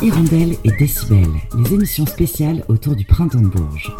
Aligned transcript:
Hirondelle 0.00 0.54
et 0.62 0.70
Décibel, 0.78 1.26
les 1.58 1.74
émissions 1.74 2.06
spéciales 2.06 2.62
autour 2.68 2.94
du 2.94 3.04
printemps 3.04 3.40
de 3.40 3.48
Bourges. 3.48 3.96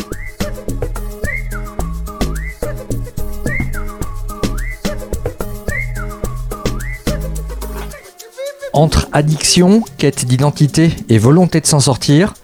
Entre 8.73 9.09
addiction, 9.11 9.83
quête 9.97 10.25
d'identité 10.25 10.93
et 11.09 11.19
volonté 11.19 11.61
de 11.61 11.67
s'en 11.67 11.81
sortir, 11.81 12.35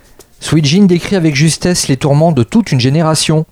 Sweet 0.40 0.64
Jean 0.64 0.86
décrit 0.86 1.14
avec 1.14 1.36
justesse 1.36 1.86
les 1.86 1.96
tourments 1.96 2.32
de 2.32 2.42
toute 2.42 2.72
une 2.72 2.80
génération. 2.80 3.46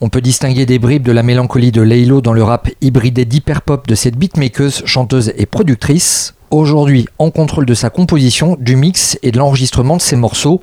On 0.00 0.10
peut 0.10 0.20
distinguer 0.20 0.64
des 0.64 0.78
bribes 0.78 1.02
de 1.02 1.12
la 1.12 1.24
mélancolie 1.24 1.72
de 1.72 1.82
Laylo 1.82 2.20
dans 2.20 2.34
le 2.34 2.44
rap 2.44 2.68
hybridé 2.80 3.24
d'hyperpop 3.24 3.88
de 3.88 3.96
cette 3.96 4.16
beatmakeuse, 4.16 4.82
chanteuse 4.86 5.32
et 5.36 5.46
productrice, 5.46 6.34
aujourd'hui 6.50 7.06
en 7.18 7.30
contrôle 7.30 7.66
de 7.66 7.74
sa 7.74 7.90
composition, 7.90 8.56
du 8.60 8.76
mix 8.76 9.18
et 9.22 9.32
de 9.32 9.38
l'enregistrement 9.38 9.96
de 9.96 10.02
ses 10.02 10.16
morceaux. 10.16 10.62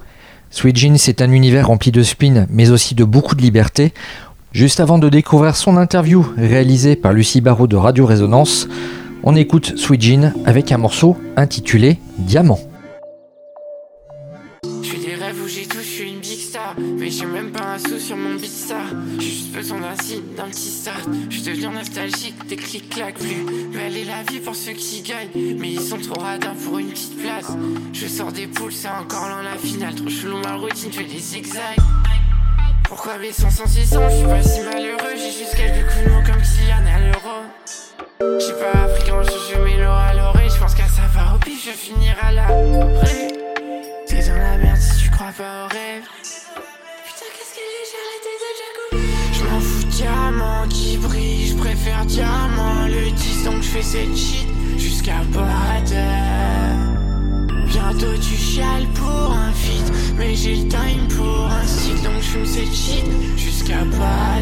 Sweet 0.49 0.77
Jean, 0.77 0.97
c'est 0.97 1.21
un 1.21 1.31
univers 1.31 1.67
rempli 1.67 1.91
de 1.91 2.03
spin, 2.03 2.45
mais 2.49 2.69
aussi 2.69 2.95
de 2.95 3.03
beaucoup 3.03 3.35
de 3.35 3.41
liberté. 3.41 3.93
Juste 4.51 4.79
avant 4.79 4.97
de 4.97 5.09
découvrir 5.09 5.55
son 5.55 5.77
interview 5.77 6.25
réalisée 6.37 6.95
par 6.95 7.13
Lucie 7.13 7.41
Barraud 7.41 7.67
de 7.67 7.75
Radio 7.75 8.05
Résonance, 8.05 8.67
on 9.23 9.35
écoute 9.35 9.77
Sweet 9.77 10.01
Jean 10.01 10.33
avec 10.45 10.71
un 10.71 10.77
morceau 10.77 11.17
intitulé 11.35 11.99
Diamant. 12.17 12.59
Sur 17.79 18.17
mon. 18.17 18.37
J'ai 19.19 19.25
juste 19.25 19.51
besoin 19.51 19.79
d'un 19.79 20.03
signe, 20.03 20.21
d'un 20.35 20.47
petit 20.47 20.69
start. 20.69 21.07
Je 21.29 21.41
deviens 21.41 21.71
nostalgique, 21.71 22.35
des 22.47 22.55
clics 22.55 22.89
clac 22.89 23.15
plus. 23.15 23.45
Belle 23.71 23.97
est 23.97 24.05
la 24.05 24.23
vie 24.29 24.39
pour 24.39 24.55
ceux 24.55 24.73
qui 24.73 25.01
gagnent. 25.01 25.29
Mais 25.59 25.71
ils 25.71 25.81
sont 25.81 25.97
trop 25.97 26.19
radins 26.19 26.55
pour 26.65 26.79
une 26.79 26.89
petite 26.89 27.17
place. 27.17 27.47
Je 27.93 28.07
sors 28.07 28.31
des 28.31 28.47
poules, 28.47 28.71
c'est 28.71 28.89
encore 28.89 29.27
loin 29.27 29.43
la 29.43 29.57
finale. 29.57 29.95
Trop 29.95 30.09
chelou 30.09 30.37
ma 30.37 30.55
routine, 30.55 30.91
je 30.91 30.97
fais 30.97 31.03
des 31.03 31.19
zigzags. 31.19 31.77
Pourquoi 32.83 33.17
mes 33.17 33.31
sont 33.31 33.49
si 33.49 33.85
sombres, 33.85 34.09
je 34.09 34.17
suis 34.17 34.25
pas 34.25 34.41
si 34.41 34.61
malheureux. 34.61 35.15
J'ai 35.15 35.31
juste 35.31 35.55
quelques 35.55 35.87
coups 35.89 36.05
de 36.05 36.09
mots 36.09 36.23
comme 36.25 36.41
Kylian 36.41 36.85
à 36.85 36.99
l'euro. 36.99 38.39
J'ai 38.39 38.53
pas 38.53 38.83
appris 38.83 39.09
quand 39.09 39.23
je 39.23 39.55
joue 39.55 39.63
mes 39.63 39.83
à 39.83 40.13
l'oreille. 40.13 40.49
Je 40.53 40.59
pense 40.59 40.73
qu'à 40.73 40.87
ça 40.87 41.03
va 41.13 41.35
au 41.35 41.39
pif, 41.39 41.65
je 41.65 41.71
finirai 41.71 42.15
à 42.21 42.31
la. 42.31 42.47
T'es 44.07 44.27
dans 44.27 44.35
la 44.35 44.57
merde 44.57 44.77
si 44.77 45.03
tu 45.03 45.09
crois 45.11 45.31
pas 45.37 45.65
au 45.65 45.67
rêve. 45.67 46.03
Je 49.33 49.43
m'en 49.43 49.59
fous, 49.59 49.85
diamant 49.89 50.67
qui 50.69 50.97
brille. 50.97 51.47
Je 51.47 51.55
préfère 51.55 52.05
diamant 52.05 52.87
le 52.87 53.09
10, 53.09 53.43
donc 53.45 53.61
je 53.61 53.67
fais 53.67 53.81
cette 53.81 54.15
shit 54.15 54.47
jusqu'à 54.77 55.23
d'heure. 55.31 55.47
Bientôt 57.67 58.15
tu 58.17 58.35
chiales 58.35 58.87
pour 58.93 59.31
un 59.31 59.51
feat, 59.53 59.91
mais 60.17 60.35
j'ai 60.35 60.55
le 60.55 60.67
time 60.67 61.07
pour 61.15 61.47
un 61.47 61.65
stick, 61.65 62.01
donc 62.03 62.21
je 62.21 62.27
fume 62.27 62.45
cette 62.45 62.73
shit 62.73 63.05
jusqu'à 63.37 63.83
d'heure. 63.85 64.37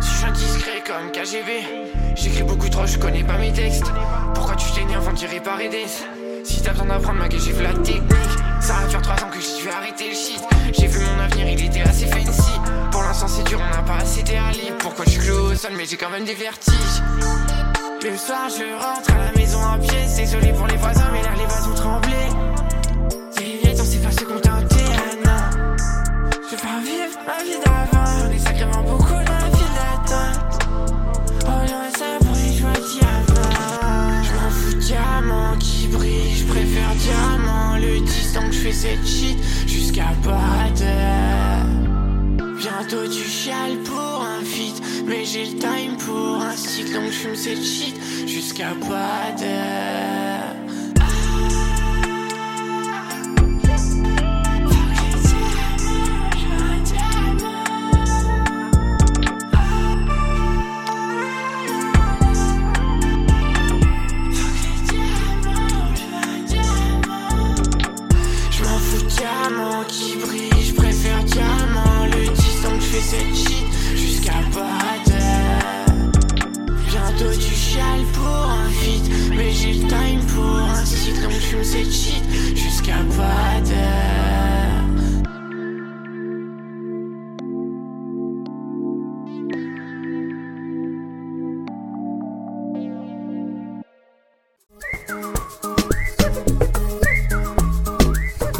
Si 0.00 0.10
je 0.10 0.16
suis 0.16 0.26
indiscret 0.26 0.82
comme 0.86 1.10
KGB, 1.12 2.14
j'écris 2.16 2.42
beaucoup 2.44 2.68
trop, 2.68 2.86
je 2.86 2.98
connais 2.98 3.24
pas 3.24 3.36
mes 3.38 3.52
textes. 3.52 3.92
Pourquoi 4.34 4.56
tu 4.56 4.70
t'énerves 4.72 5.02
avant 5.02 5.12
de 5.12 5.18
tirer 5.18 5.40
par 5.40 5.60
aider 5.60 5.84
Si 6.44 6.62
t'as 6.62 6.72
besoin 6.72 6.86
d'apprendre, 6.86 7.18
ma 7.18 7.28
j'ai 7.28 7.52
fait 7.52 7.62
la 7.62 7.74
technique. 7.74 8.38
Ça 8.60 8.74
va 8.74 8.88
faire 8.88 9.02
3 9.02 9.14
ans 9.16 9.30
que 9.30 9.40
je 9.40 9.64
vais 9.64 9.70
arrêter 9.70 10.08
le 10.08 10.14
shit. 10.14 10.53
J'ai 10.72 10.86
vu 10.86 11.00
mon 11.00 11.22
avenir, 11.22 11.48
il 11.48 11.64
était 11.64 11.82
assez 11.82 12.06
fancy. 12.06 12.52
Pour 12.90 13.02
l'instant, 13.02 13.28
c'est 13.28 13.44
dur, 13.44 13.60
on 13.60 13.76
n'a 13.76 13.82
pas 13.82 13.96
assez 13.96 14.22
libre. 14.22 14.78
Pourquoi 14.78 15.04
je 15.04 15.18
clôt 15.18 15.52
au 15.52 15.54
sol, 15.54 15.72
mais 15.76 15.84
j'ai 15.86 15.96
quand 15.96 16.10
même 16.10 16.24
des 16.24 16.34
vertiges. 16.34 17.02
Le 18.02 18.16
soir, 18.16 18.48
je 18.48 18.74
rentre 18.74 19.12
à 19.12 19.24
la 19.24 19.32
maison 19.32 19.60
à 19.60 19.78
pied. 19.78 19.98
Désolé 20.16 20.52
pour 20.52 20.66
les 20.66 20.76
voisins, 20.76 21.10
mais 21.12 21.22
là, 21.22 21.30
les 21.36 21.46
vases 21.46 21.68
vont 21.68 21.74
trembler. 21.74 22.53
Jusqu'à 48.54 48.74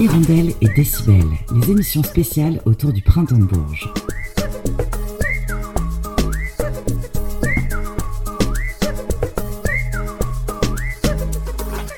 Hirondelle 0.05 0.53
et 0.61 0.69
Décibel, 0.77 1.25
les 1.55 1.71
émissions 1.71 2.03
spéciales 2.03 2.61
autour 2.67 2.93
du 2.93 3.01
printemps 3.01 3.39
de 3.39 3.45
Bourges. 3.45 3.91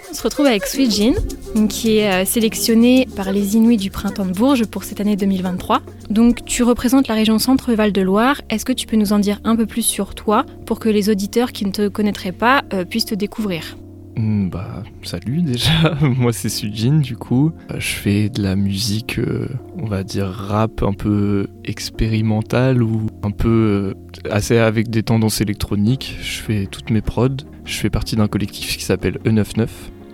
On 0.09 0.15
se 0.15 0.23
retrouve 0.23 0.47
avec 0.47 0.67
Sweet 0.67 0.95
Jean, 0.95 1.67
qui 1.67 1.97
est 1.97 2.13
euh, 2.13 2.25
sélectionnée 2.25 3.09
par 3.17 3.33
les 3.33 3.57
Inuits 3.57 3.77
du 3.77 3.91
printemps 3.91 4.27
de 4.27 4.33
Bourges 4.33 4.67
pour 4.67 4.85
cette 4.85 5.01
année 5.01 5.17
2023. 5.17 5.83
Donc 6.09 6.45
tu 6.45 6.63
représentes 6.63 7.09
la 7.09 7.15
région 7.17 7.41
Centre-Val 7.41 7.91
de 7.91 8.03
Loire. 8.03 8.41
Est-ce 8.51 8.65
que 8.65 8.73
tu 8.73 8.87
peux 8.87 8.97
nous 8.97 9.15
en 9.15 9.19
dire 9.19 9.41
un 9.43 9.57
peu 9.57 9.67
plus 9.67 9.83
sur 9.83 10.15
toi 10.15 10.47
pour 10.65 10.79
que 10.79 10.89
les 10.89 11.11
auditeurs 11.11 11.51
qui 11.51 11.65
ne 11.65 11.73
te 11.73 11.89
connaîtraient 11.89 12.31
pas 12.31 12.63
euh, 12.73 12.85
puissent 12.85 13.07
te 13.07 13.17
découvrir? 13.17 13.77
Bah, 14.19 14.83
salut 15.03 15.43
déjà, 15.43 15.95
moi 16.01 16.33
c'est 16.33 16.49
Sujin 16.49 17.01
du 17.01 17.17
coup. 17.17 17.53
Euh, 17.71 17.79
Je 17.79 17.89
fais 17.89 18.31
de 18.31 18.43
la 18.43 18.57
musique, 18.57 19.19
euh, 19.19 19.47
on 19.77 19.85
va 19.87 20.05
dire 20.05 20.27
rap 20.29 20.83
un 20.83 20.95
peu 20.95 21.49
expérimentale 21.65 22.83
ou 22.83 23.09
un 23.23 23.31
peu 23.31 23.95
euh, 24.25 24.31
assez 24.31 24.57
avec 24.57 24.89
des 24.89 25.03
tendances 25.03 25.43
électroniques. 25.43 26.17
Je 26.23 26.41
fais 26.41 26.67
toutes 26.67 26.89
mes 26.89 27.03
prods. 27.03 27.29
Je 27.67 27.77
fais 27.77 27.91
partie 27.91 28.17
d'un 28.17 28.27
collectif 28.27 28.79
qui 28.79 28.85
s'appelle 28.85 29.19
E99. 29.27 29.69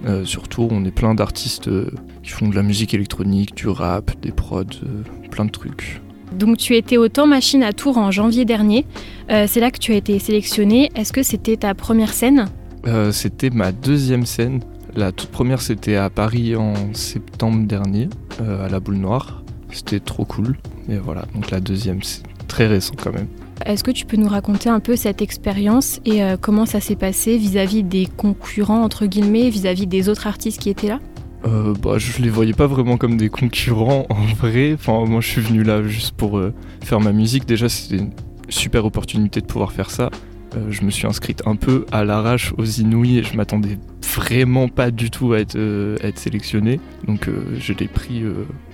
Euh, 0.05 0.25
surtout, 0.25 0.67
on 0.73 0.84
est 0.84 0.91
plein 0.91 1.15
d'artistes 1.15 1.71
qui 2.25 2.31
font 2.31 2.49
de 2.49 2.57
la 2.57 2.63
musique 2.65 2.95
électronique, 2.95 3.55
du 3.55 3.69
rap, 3.69 4.11
des 4.21 4.33
prods, 4.33 4.65
plein 5.31 5.45
de 5.45 5.51
trucs. 5.51 6.01
Donc 6.33 6.57
tu 6.57 6.75
étais 6.75 6.97
au 6.97 7.09
Temps 7.09 7.27
Machine 7.29 7.63
à 7.63 7.73
Tours 7.73 7.99
en 7.99 8.11
janvier 8.11 8.45
dernier. 8.45 8.84
C'est 9.29 9.61
là 9.61 9.71
que 9.71 9.79
tu 9.79 9.93
as 9.93 9.97
été 9.97 10.19
sélectionné. 10.19 10.91
Est-ce 10.97 11.13
que 11.13 11.23
c'était 11.23 11.59
ta 11.59 11.75
première 11.75 12.13
scène? 12.13 12.47
Euh, 12.87 13.12
c'était 13.12 13.50
ma 13.50 13.72
deuxième 13.72 14.27
scène. 14.27 14.60
La 14.95 15.12
toute 15.12 15.30
première, 15.30 15.62
c'était 15.62 15.97
à 15.97 16.10
Paris 16.10 16.57
en 16.57 16.74
septembre 16.92 17.66
dernier, 17.66 18.09
euh, 18.41 18.66
à 18.66 18.68
la 18.68 18.80
Boule 18.80 18.97
Noire. 18.97 19.42
C'était 19.71 20.01
trop 20.01 20.24
cool. 20.24 20.57
Et 20.89 20.98
voilà, 20.98 21.24
donc 21.34 21.51
la 21.51 21.60
deuxième, 21.60 22.03
c'est 22.03 22.22
très 22.48 22.66
récent 22.66 22.95
quand 23.03 23.12
même. 23.12 23.28
Est-ce 23.65 23.84
que 23.84 23.91
tu 23.91 24.07
peux 24.07 24.16
nous 24.16 24.28
raconter 24.28 24.68
un 24.68 24.80
peu 24.80 24.97
cette 24.97 25.22
expérience 25.22 26.01
et 26.04 26.22
euh, 26.22 26.36
comment 26.41 26.66
ça 26.66 26.80
s'est 26.80 26.97
passé 26.97 27.36
vis-à-vis 27.36 27.83
des 27.83 28.07
concurrents, 28.07 28.83
entre 28.83 29.07
guillemets, 29.07 29.48
vis-à-vis 29.51 29.86
des 29.86 30.09
autres 30.09 30.27
artistes 30.27 30.60
qui 30.60 30.71
étaient 30.71 30.89
là? 30.89 30.98
Euh, 31.45 31.74
bah, 31.74 31.98
je 31.98 32.22
les 32.22 32.28
voyais 32.28 32.53
pas 32.53 32.66
vraiment 32.66 32.97
comme 32.97 33.16
des 33.16 33.28
concurrents 33.28 34.07
en 34.10 34.24
vrai. 34.36 34.74
Enfin, 34.74 35.04
moi, 35.07 35.21
je 35.21 35.28
suis 35.28 35.41
venu 35.41 35.62
là 35.62 35.83
juste 35.83 36.12
pour 36.16 36.39
euh, 36.39 36.53
faire 36.83 37.01
ma 37.01 37.12
musique. 37.12 37.47
Déjà, 37.47 37.68
c'était 37.68 38.03
une 38.03 38.12
super 38.48 38.84
opportunité 38.84 39.41
de 39.41 39.47
pouvoir 39.47 39.72
faire 39.72 39.91
ça. 39.91 40.10
Euh, 40.57 40.71
je 40.71 40.83
me 40.83 40.91
suis 40.91 41.07
inscrite 41.07 41.43
un 41.47 41.57
peu 41.57 41.87
à 41.93 42.04
l'arrache 42.04 42.53
aux 42.59 42.65
Inouïs 42.65 43.19
et 43.19 43.22
je 43.22 43.37
m'attendais 43.37 43.78
vraiment 44.15 44.69
pas 44.69 44.91
du 44.91 45.10
tout 45.10 45.33
à 45.33 45.41
être, 45.41 45.57
euh, 45.57 45.97
sélectionné. 46.15 46.81
Donc, 47.07 47.28
euh, 47.28 47.57
je 47.59 47.72
l'ai 47.72 47.89
pris 47.89 48.22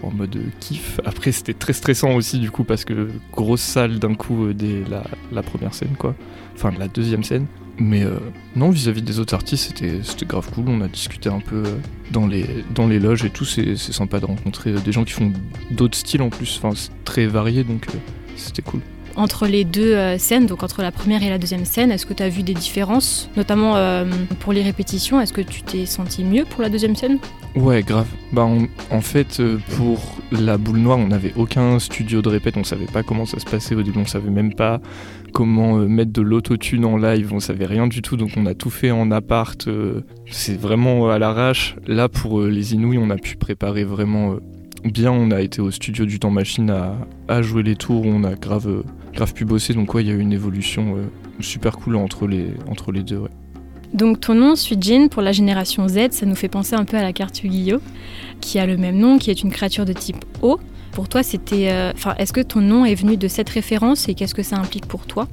en 0.03 0.11
mode 0.11 0.39
kiff. 0.61 1.01
Après, 1.05 1.33
c'était 1.33 1.55
très 1.55 1.73
stressant 1.73 2.15
aussi, 2.15 2.39
du 2.39 2.51
coup, 2.51 2.65
parce 2.65 2.85
que 2.85 3.09
grosse 3.33 3.61
salle 3.61 3.99
d'un 3.99 4.15
coup 4.15 4.53
dès 4.53 4.83
la, 5.31 5.43
première 5.43 5.75
scène, 5.75 5.95
quoi. 5.99 6.15
Enfin, 6.55 6.73
la 6.79 6.89
deuxième 6.89 7.23
scène. 7.23 7.47
Mais 7.81 8.05
non, 8.57 8.71
vis-à-vis 8.71 9.03
des 9.03 9.21
autres 9.21 9.35
artistes, 9.35 9.73
c'était, 9.79 10.27
grave 10.27 10.51
cool. 10.53 10.65
On 10.67 10.81
a 10.81 10.89
discuté 10.89 11.29
un 11.29 11.39
peu 11.39 11.63
dans 12.11 12.27
les, 12.27 12.45
dans 12.75 12.89
les 12.89 12.99
loges 12.99 13.25
et 13.25 13.31
tout. 13.31 13.45
C'est, 13.45 13.77
sympa 13.77 14.19
de 14.19 14.25
rencontrer 14.25 14.73
des 14.73 14.91
gens 14.91 15.05
qui 15.05 15.13
font 15.13 15.33
d'autres 15.71 15.97
styles 15.97 16.23
en 16.23 16.31
plus. 16.31 16.61
Enfin, 16.61 16.75
c'est 16.75 16.91
très 17.05 17.27
varié, 17.27 17.63
donc 17.63 17.87
c'était 18.35 18.63
cool. 18.63 18.81
Entre 19.19 19.49
les 19.49 19.65
deux 19.65 19.95
euh, 19.95 20.17
scènes, 20.17 20.47
donc 20.47 20.63
entre 20.63 20.81
la 20.81 20.93
première 20.93 21.25
et 21.25 21.29
la 21.29 21.39
deuxième 21.39 21.65
scène, 21.65 21.91
est-ce 21.91 22.07
que 22.07 22.15
tu 22.15 22.23
as 22.23 22.29
vu 22.29 22.45
des 22.45 22.55
différences 22.55 23.29
Notamment 23.37 23.75
euh, 23.75 24.05
pour 24.39 24.53
les 24.53 24.63
répétitions, 24.63 25.21
est-ce 25.21 25.33
que 25.33 25.41
tu 25.41 25.63
t'es 25.63 25.87
senti 25.87 26.23
mieux 26.23 26.45
pour 26.45 26.63
la 26.63 26.69
deuxième 26.69 26.95
scène? 26.95 27.19
Ouais, 27.57 27.83
grave. 27.83 28.07
Bah, 28.33 28.47
en 28.93 29.01
fait, 29.01 29.41
euh, 29.41 29.59
pour 29.77 29.99
la 30.31 30.57
boule 30.57 30.79
noire, 30.79 30.99
on 30.99 31.09
n'avait 31.09 31.33
aucun 31.35 31.81
studio 31.81 32.23
de 32.23 32.29
répète. 32.29 32.57
On 32.57 32.63
savait 32.63 32.87
pas 32.87 33.03
comment 33.03 33.27
ça 33.27 33.41
se 33.41 33.45
passait 33.45 33.75
au 33.75 33.83
début. 33.83 33.99
On 33.99 34.07
savait 34.07 34.31
même 34.31 34.55
pas 34.55 34.81
comment 35.33 35.79
mettre 35.79 36.13
de 36.13 36.23
l'autotune 36.23 36.85
en 36.85 36.97
live. 36.97 37.33
On 37.33 37.41
savait 37.41 37.67
rien 37.67 37.89
du 37.89 38.03
tout. 38.03 38.17
Donc, 38.17 38.31
on 38.37 38.47
a 38.47 38.55
tout 38.55 38.71
fait 38.71 38.93
en 38.93 39.11
appart. 39.11 39.69
c'est 40.31 40.61
vraiment 40.61 41.11
à 41.11 41.19
l'arrache. 41.19 41.75
Là, 41.89 42.09
pour 42.09 42.43
les 42.43 42.75
Inouïs, 42.75 43.01
on 43.03 43.11
a 43.11 43.17
pu 43.17 43.35
préparer 43.37 43.83
vraiment 43.83 44.37
bien. 44.85 45.11
On 45.11 45.33
a 45.33 45.41
été 45.41 45.61
au 45.61 45.73
studio 45.73 46.05
du 46.05 46.21
temps 46.21 46.31
machine 46.31 46.71
à, 47.29 47.43
jouer 47.43 47.65
les 47.65 47.75
tours. 47.75 48.07
On 48.07 48.23
a 48.23 48.35
grave, 48.35 48.85
grave 49.19 49.35
pu 49.35 49.45
bosser. 49.45 49.75
Donc, 49.75 49.91
il 49.95 50.07
y 50.07 50.11
a 50.11 50.15
eu 50.15 50.21
une 50.21 50.33
évolution 50.33 50.97
euh, 50.97 51.03
super 51.41 51.77
cool 51.77 51.97
entre 51.97 52.27
les, 52.27 53.03
deux. 53.03 53.25
Donc 53.93 54.21
ton 54.21 54.35
nom, 54.35 54.55
Suijin, 54.55 55.09
pour 55.09 55.23
la 55.23 55.33
génération 55.33 55.89
Z, 55.89 56.11
ça 56.11 56.27
nous 56.27 56.35
fait 56.35 56.49
penser 56.49 56.75
un 56.75 56.85
peu 56.85 56.97
à 56.97 57.03
la 57.03 57.13
carte 57.13 57.43
qui 58.41 58.59
a 58.59 58.67
le 58.67 58.77
même 58.77 58.99
nom, 58.99 59.19
qui 59.19 59.31
est 59.31 59.43
une 59.43 59.51
créature 59.51 59.85
de 59.85 59.93
type 59.93 60.25
O. 60.43 60.61
Pour 60.93 61.09
toi, 61.09 61.23
c'était, 61.23 61.71
euh, 61.71 61.93
enfin, 61.95 62.15
est-ce 62.19 62.33
que 62.33 62.41
ton 62.41 62.61
nom 62.61 62.85
est 62.85 62.95
venu 62.95 63.17
de 63.17 63.29
cette 63.29 63.49
référence 63.49 64.09
et 64.09 64.15
qu'est-ce 64.15 64.35
que 64.35 64.43
ça 64.43 64.57
implique 64.57 64.87
pour 64.87 65.07
toi? 65.07 65.27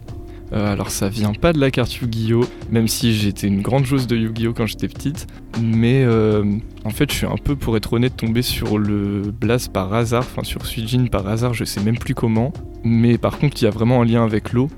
Euh, 0.56 0.72
alors 0.72 0.90
ça 0.90 1.10
vient 1.10 1.34
pas 1.34 1.52
de 1.52 1.60
la 1.60 1.70
carte 1.70 1.94
Yu-Gi-Oh, 1.98 2.46
même 2.72 2.88
si 2.88 3.14
j'étais 3.14 3.48
une 3.48 3.62
grande 3.62 3.84
joueuse 3.86 4.08
de 4.08 4.16
Yu-Gi-Oh 4.16 4.54
quand 4.54 4.66
j'étais 4.66 4.88
petite, 4.88 5.28
mais 5.62 6.04
euh, 6.06 6.46
en 6.86 6.92
fait 6.92 7.12
je 7.12 7.18
suis 7.18 7.26
un 7.26 7.36
peu, 7.36 7.58
pour 7.58 7.76
être 7.76 7.92
honnête, 7.92 8.16
tombé 8.16 8.42
sur 8.42 8.78
le 8.78 9.22
Blast 9.38 9.74
par 9.74 9.94
hasard, 9.94 10.22
enfin 10.24 10.44
sur 10.44 10.66
Suijin 10.66 11.08
par 11.08 11.28
hasard, 11.28 11.54
je 11.54 11.66
sais 11.66 11.82
même 11.82 11.98
plus 11.98 12.14
comment, 12.16 12.54
mais 12.86 13.18
par 13.18 13.38
contre 13.38 13.62
il 13.62 13.66
y 13.66 13.68
a 13.68 13.72
vraiment 13.72 14.02
un 14.02 14.06
lien 14.06 14.24
avec 14.24 14.54
l'eau. 14.54 14.70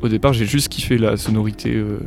Au 0.00 0.08
départ 0.08 0.32
j'ai 0.32 0.46
juste 0.46 0.68
kiffé 0.70 0.96
la 0.96 1.18
sonorité 1.18 1.74
euh, 1.74 1.98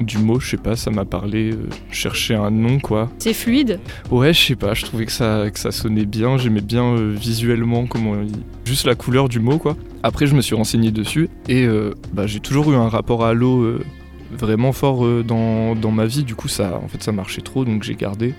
du 0.00 0.18
mot, 0.18 0.38
je 0.38 0.50
sais 0.50 0.56
pas, 0.56 0.76
ça 0.76 0.90
m'a 0.92 1.04
parlé, 1.04 1.50
chercher 1.90 2.34
un 2.36 2.50
nom 2.52 2.78
quoi. 2.78 3.10
C'est 3.18 3.34
fluide? 3.34 3.80
Ouais, 4.12 4.32
je 4.32 4.40
sais 4.40 4.56
pas, 4.56 4.74
je 4.74 4.84
trouvais 4.84 5.06
que 5.06 5.12
ça, 5.12 5.50
que 5.52 5.58
ça 5.58 5.72
sonnait 5.72 6.06
bien, 6.06 6.38
j'aimais 6.38 6.60
bien 6.62 6.94
visuellement 6.96 7.86
comment 7.86 8.14
il- 8.22 8.30
juste 8.64 8.86
la 8.86 8.94
couleur 8.94 9.28
du 9.28 9.40
mot 9.40 9.58
quoi. 9.58 9.76
Après, 10.02 10.26
je 10.26 10.34
me 10.34 10.40
suis 10.40 10.54
renseigné 10.54 10.90
dessus 10.90 11.28
et 11.48 11.64
euh, 11.64 11.94
bah, 12.12 12.26
j'ai 12.26 12.40
toujours 12.40 12.72
eu 12.72 12.74
un 12.74 12.88
rapport 12.88 13.24
à 13.24 13.34
l'eau 13.34 13.62
euh, 13.62 13.84
vraiment 14.32 14.72
fort 14.72 15.04
euh, 15.04 15.22
dans, 15.22 15.74
dans 15.74 15.90
ma 15.90 16.06
vie. 16.06 16.24
Du 16.24 16.34
coup, 16.34 16.48
ça, 16.48 16.80
en 16.82 16.88
fait, 16.88 17.02
ça 17.02 17.12
marchait 17.12 17.42
trop, 17.42 17.64
donc 17.64 17.82
j'ai 17.82 17.94
gardé. 17.94 18.34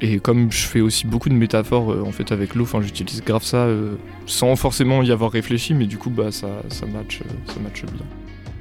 Et 0.00 0.18
comme 0.18 0.52
je 0.52 0.66
fais 0.66 0.80
aussi 0.80 1.06
beaucoup 1.06 1.28
de 1.28 1.34
métaphores 1.34 1.96
en 2.06 2.10
fait 2.10 2.32
avec 2.32 2.54
l'eau, 2.54 2.66
j'utilise 2.82 3.22
grave 3.22 3.44
ça 3.44 3.68
sans 4.26 4.54
forcément 4.56 5.02
y 5.02 5.12
avoir 5.12 5.30
réfléchi, 5.30 5.72
mais 5.72 5.86
du 5.86 5.96
coup 5.98 6.10
bah 6.10 6.30
ça, 6.32 6.48
ça 6.68 6.84
match, 6.84 7.20
ça 7.46 7.60
match 7.62 7.84
bien. 7.84 8.04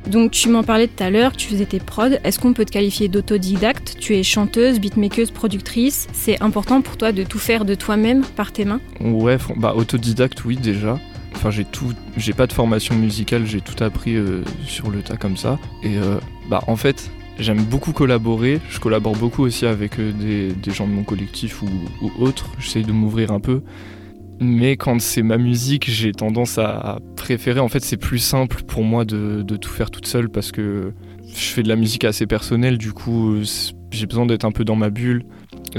Donc 0.10 0.32
tu 0.32 0.48
m'en 0.48 0.64
parlais 0.64 0.88
tout 0.88 1.04
à 1.04 1.10
l'heure, 1.10 1.36
tu 1.36 1.48
faisais 1.48 1.66
tes 1.66 1.80
prods. 1.80 2.18
Est-ce 2.24 2.40
qu'on 2.40 2.54
peut 2.54 2.66
te 2.66 2.72
qualifier 2.72 3.08
d'autodidacte? 3.08 3.98
Tu 4.00 4.16
es 4.16 4.24
chanteuse, 4.24 4.80
beatmakeuse, 4.80 5.32
productrice. 5.32 6.08
C'est 6.14 6.42
important 6.42 6.82
pour 6.82 6.98
toi 6.98 7.12
de 7.12 7.24
tout 7.24 7.40
faire 7.40 7.66
de 7.66 7.76
toi-même 7.76 8.24
par 8.38 8.52
tes 8.52 8.64
mains? 8.64 8.80
Ouais, 9.02 9.38
bah 9.58 9.74
autodidacte, 9.76 10.46
oui 10.46 10.56
déjà. 10.56 11.00
Enfin, 11.36 11.52
j'ai 11.52 11.66
tout, 11.66 11.94
j'ai 12.18 12.34
pas 12.34 12.48
de 12.48 12.54
formation 12.54 12.96
musicale, 12.96 13.46
j'ai 13.46 13.62
tout 13.62 13.82
appris 13.84 14.16
euh, 14.16 14.44
sur 14.66 14.90
le 14.90 15.02
tas 15.02 15.18
comme 15.18 15.38
ça. 15.38 15.60
Et 15.84 15.98
euh, 15.98 16.18
bah 16.50 16.62
en 16.68 16.76
fait, 16.76 17.12
j'aime 17.40 17.64
beaucoup 17.64 17.92
collaborer. 17.92 18.60
Je 18.70 18.80
collabore 18.80 19.16
beaucoup 19.16 19.44
aussi 19.44 19.66
avec 19.66 20.00
euh, 20.00 20.12
des, 20.12 20.72
gens 20.72 20.88
de 20.88 20.94
mon 20.94 21.04
collectif 21.04 21.62
ou, 21.62 21.70
autres. 22.20 22.50
J'essaye 22.60 22.84
de 22.84 22.92
m'ouvrir 22.92 23.32
un 23.32 23.40
peu. 23.40 23.62
Mais 24.40 24.78
quand 24.78 25.00
c'est 25.00 25.22
ma 25.22 25.38
musique, 25.38 25.90
j'ai 25.90 26.12
tendance 26.12 26.58
à, 26.58 27.00
préférer. 27.16 27.60
En 27.60 27.70
fait, 27.70 27.84
c'est 27.84 27.98
plus 27.98 28.20
simple 28.20 28.64
pour 28.64 28.84
moi 28.84 29.06
de, 29.06 29.44
tout 29.58 29.70
faire 29.70 29.92
toute 29.92 30.08
seule 30.08 30.30
parce 30.30 30.52
que 30.52 30.94
je 31.26 31.46
fais 31.46 31.64
de 31.64 31.70
la 31.70 31.76
musique 31.76 32.04
assez 32.04 32.26
personnelle. 32.26 32.78
Du 32.78 32.94
coup, 32.94 33.38
j'ai 33.92 34.06
besoin 34.06 34.26
d'être 34.26 34.46
un 34.46 34.52
peu 34.52 34.66
dans 34.66 34.76
ma 34.76 34.90
bulle. 34.90 35.24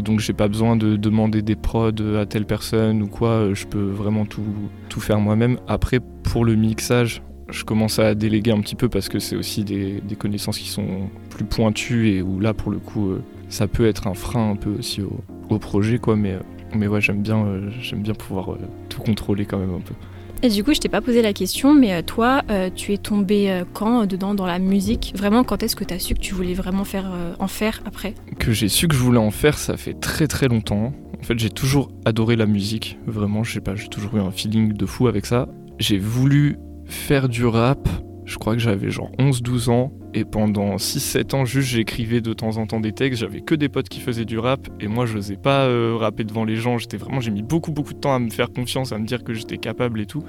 Donc 0.01 0.21
j'ai 0.21 0.33
pas 0.33 0.49
besoin 0.49 0.77
de 0.77 0.97
demander 0.97 1.43
des 1.43 1.57
prods 1.57 1.91
à 2.19 2.27
telle 2.27 2.47
personne 2.47 3.03
ou 3.03 3.07
quoi, 3.07 3.53
je 3.55 3.67
peux 3.67 3.85
vraiment 3.85 4.25
tout, 4.25 4.43
tout 4.89 5.01
faire 5.01 5.21
moi-même. 5.21 5.59
Après 5.69 6.01
pour 6.23 6.45
le 6.45 6.55
mixage, 6.55 7.23
je 7.51 7.65
commence 7.65 7.99
à 7.99 8.15
déléguer 8.15 8.51
un 8.51 8.61
petit 8.61 8.75
peu 8.75 8.89
parce 8.89 9.09
que 9.09 9.19
c'est 9.19 9.37
aussi 9.37 9.65
des, 9.65 10.01
des 10.01 10.17
connaissances 10.17 10.59
qui 10.59 10.69
sont 10.69 11.11
plus 11.31 11.45
pointues 11.45 12.09
et 12.09 12.23
où 12.23 12.41
là 12.41 12.55
pour 12.55 12.71
le 12.71 12.79
coup 12.79 13.11
euh, 13.11 13.23
ça 13.49 13.69
peut 13.69 13.87
être 13.87 14.07
un 14.07 14.15
frein 14.15 14.51
un 14.53 14.57
peu 14.57 14.71
aussi 14.71 15.03
au, 15.03 15.21
au 15.51 15.59
projet 15.59 15.99
quoi 15.99 16.17
mais, 16.17 16.33
euh, 16.33 16.41
mais 16.75 16.89
ouais 16.89 17.01
j'aime 17.01 17.23
bien, 17.23 17.45
euh, 17.45 17.71
j'aime 17.81 18.03
bien 18.03 18.15
pouvoir 18.15 18.57
tout 18.89 19.01
contrôler 19.01 19.45
quand 19.45 19.59
même 19.59 19.75
un 19.75 19.81
peu. 19.81 19.95
Et 20.43 20.49
du 20.49 20.63
coup, 20.63 20.75
je 20.75 20.81
t'ai 20.81 20.89
pas 20.89 21.01
posé 21.01 21.23
la 21.23 21.33
question, 21.33 21.75
mais 21.75 21.95
euh, 21.95 22.03
toi, 22.03 22.43
euh, 22.51 22.69
tu 22.75 22.93
es 22.93 22.99
tombé 22.99 23.51
euh, 23.51 23.65
quand 23.73 24.07
dedans 24.07 24.35
dans 24.35 24.47
la 24.47 24.59
musique? 24.59 25.15
Vraiment, 25.17 25.43
quand 25.43 25.63
est-ce 25.63 25.75
que 25.75 25.85
tu 25.85 25.95
as 25.95 25.99
su 25.99 26.15
que 26.15 26.21
tu 26.21 26.35
voulais 26.35 26.55
vraiment 26.55 26.85
faire, 26.85 27.11
en 27.39 27.49
faire 27.49 27.81
après? 27.87 28.15
Que 28.39 28.53
j'ai 28.53 28.69
su 28.69 28.89
que 28.89 28.95
je 28.95 29.01
voulais 29.01 29.19
en 29.19 29.31
faire, 29.31 29.57
ça 29.57 29.77
fait 29.77 29.95
très 29.95 30.27
très 30.27 30.49
longtemps. 30.49 30.93
En 31.19 31.23
fait, 31.23 31.39
j'ai 31.39 31.51
toujours 31.51 31.91
adoré 32.05 32.37
la 32.37 32.47
musique, 32.47 32.99
vraiment, 33.07 33.43
je 33.43 33.55
sais 33.55 33.61
pas, 33.61 33.75
j'ai 33.75 33.89
toujours 33.89 34.17
eu 34.17 34.21
un 34.21 34.31
feeling 34.31 34.75
de 34.75 34.87
fou 34.87 35.09
avec 35.09 35.25
ça. 35.25 35.49
J'ai 35.79 35.99
voulu 35.99 36.59
faire 36.85 37.31
du 37.31 37.47
rap, 37.47 37.89
je 38.27 38.37
crois 38.37 38.55
que 38.55 38.61
j'avais 38.61 38.91
genre 38.91 39.11
11-12 39.19 39.71
ans, 39.71 39.93
et 40.15 40.25
pendant 40.25 40.77
6-7 40.77 41.35
ans, 41.35 41.45
juste 41.45 41.69
j'écrivais 41.69 42.21
de 42.21 42.33
temps 42.33 42.57
en 42.57 42.67
temps 42.67 42.79
des 42.79 42.93
textes, 42.93 43.21
j'avais 43.21 43.41
que 43.41 43.55
des 43.55 43.69
potes 43.69 43.89
qui 43.89 44.01
faisaient 44.01 44.25
du 44.25 44.39
rap, 44.39 44.69
et 44.79 44.87
moi 44.87 45.07
je 45.07 45.17
n'osais 45.17 45.37
pas 45.37 45.65
euh, 45.65 45.97
rapper 45.97 46.23
devant 46.23 46.45
les 46.45 46.55
gens, 46.55 46.79
j'étais 46.79 46.97
vraiment, 46.97 47.21
j'ai 47.21 47.33
mis 47.33 47.43
beaucoup 47.43 47.73
beaucoup 47.73 47.93
de 47.93 47.99
temps 47.99 48.15
à 48.15 48.21
me 48.21 48.31
faire 48.31 48.51
confiance, 48.51 48.93
à 48.93 48.99
me 48.99 49.07
dire 49.07 49.25
que 49.25 49.35
j'étais 49.35 49.59
capable 49.59 50.01
et 50.01 50.07
tout. 50.07 50.23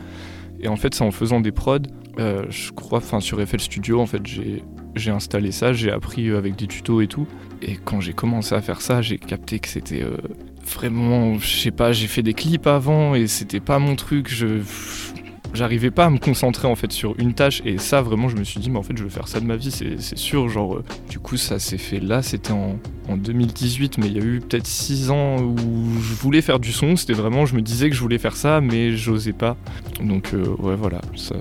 Et 0.60 0.68
en 0.68 0.78
fait, 0.78 0.96
c'est 0.96 1.04
en 1.04 1.12
faisant 1.12 1.40
des 1.40 1.52
prods, 1.52 1.80
euh, 2.18 2.46
je 2.50 2.72
crois, 2.72 2.98
enfin 2.98 3.20
sur 3.20 3.40
FL 3.40 3.60
Studio, 3.60 4.00
en 4.00 4.08
fait, 4.08 4.22
j'ai 4.96 5.12
installé 5.12 5.52
ça, 5.52 5.74
j'ai 5.74 5.92
appris 5.92 6.30
euh, 6.30 6.38
avec 6.40 6.56
des 6.56 6.66
tutos 6.66 7.02
et 7.02 7.08
tout. 7.08 7.28
Et 7.62 7.76
quand 7.76 8.02
j'ai 8.02 8.14
commencé 8.14 8.56
à 8.56 8.62
faire 8.62 8.82
ça, 8.82 9.04
j'ai 9.04 9.20
capté 9.20 9.60
que 9.60 9.68
c'était 9.68 10.04
vraiment, 10.66 11.38
je 11.38 11.48
sais 11.48 11.72
pas, 11.72 11.92
j'ai 11.92 12.08
fait 12.08 12.24
des 12.24 12.34
clips 12.34 12.68
avant 12.68 13.14
et 13.14 13.28
c'était 13.28 13.60
pas 13.60 13.78
mon 13.78 13.96
truc. 13.96 14.30
Je 14.34 14.62
j'arrivais 15.56 15.92
pas 15.92 16.06
à 16.06 16.10
me 16.10 16.18
concentrer 16.20 16.68
en 16.68 16.76
fait 16.76 16.92
sur 16.92 17.16
une 17.20 17.34
tâche. 17.34 17.62
Et 17.66 17.78
ça 17.78 18.02
vraiment 18.02 18.30
je 18.30 18.36
me 18.38 18.44
suis 18.44 18.60
dit 18.60 18.70
mais 18.70 18.78
en 18.78 18.84
fait 18.84 18.98
je 18.98 19.04
veux 19.04 19.10
faire 19.10 19.28
ça 19.28 19.40
de 19.40 19.46
ma 19.46 19.56
vie. 19.56 19.72
C'est 19.72 20.18
sûr 20.18 20.50
genre 20.50 20.76
euh, 20.76 20.84
du 21.10 21.20
coup 21.20 21.38
ça 21.38 21.60
s'est 21.60 21.78
fait 21.78 22.00
là. 22.00 22.22
C'était 22.22 22.52
en, 22.52 22.78
en 23.10 23.18
2018 23.18 23.98
mais 23.98 24.08
il 24.08 24.14
y 24.14 24.20
a 24.20 24.24
eu 24.24 24.40
peut-être 24.42 24.68
6 24.68 25.10
ans 25.12 25.38
où 25.38 25.56
je 26.02 26.14
voulais 26.16 26.42
faire 26.42 26.60
du 26.60 26.72
son. 26.72 26.96
C'était 26.96 27.14
vraiment 27.14 27.46
je 27.46 27.56
me 27.56 27.62
disais 27.62 27.90
que 27.90 27.96
je 27.96 28.02
voulais 28.02 28.18
faire 28.18 28.36
ça 28.36 28.62
mais 28.62 28.96
j'osais 28.96 29.34
pas. 29.34 29.58
Donc 30.04 30.34
euh, 30.34 30.46
ouais 30.60 30.76
voilà. 30.76 31.02
C'est 31.16 31.36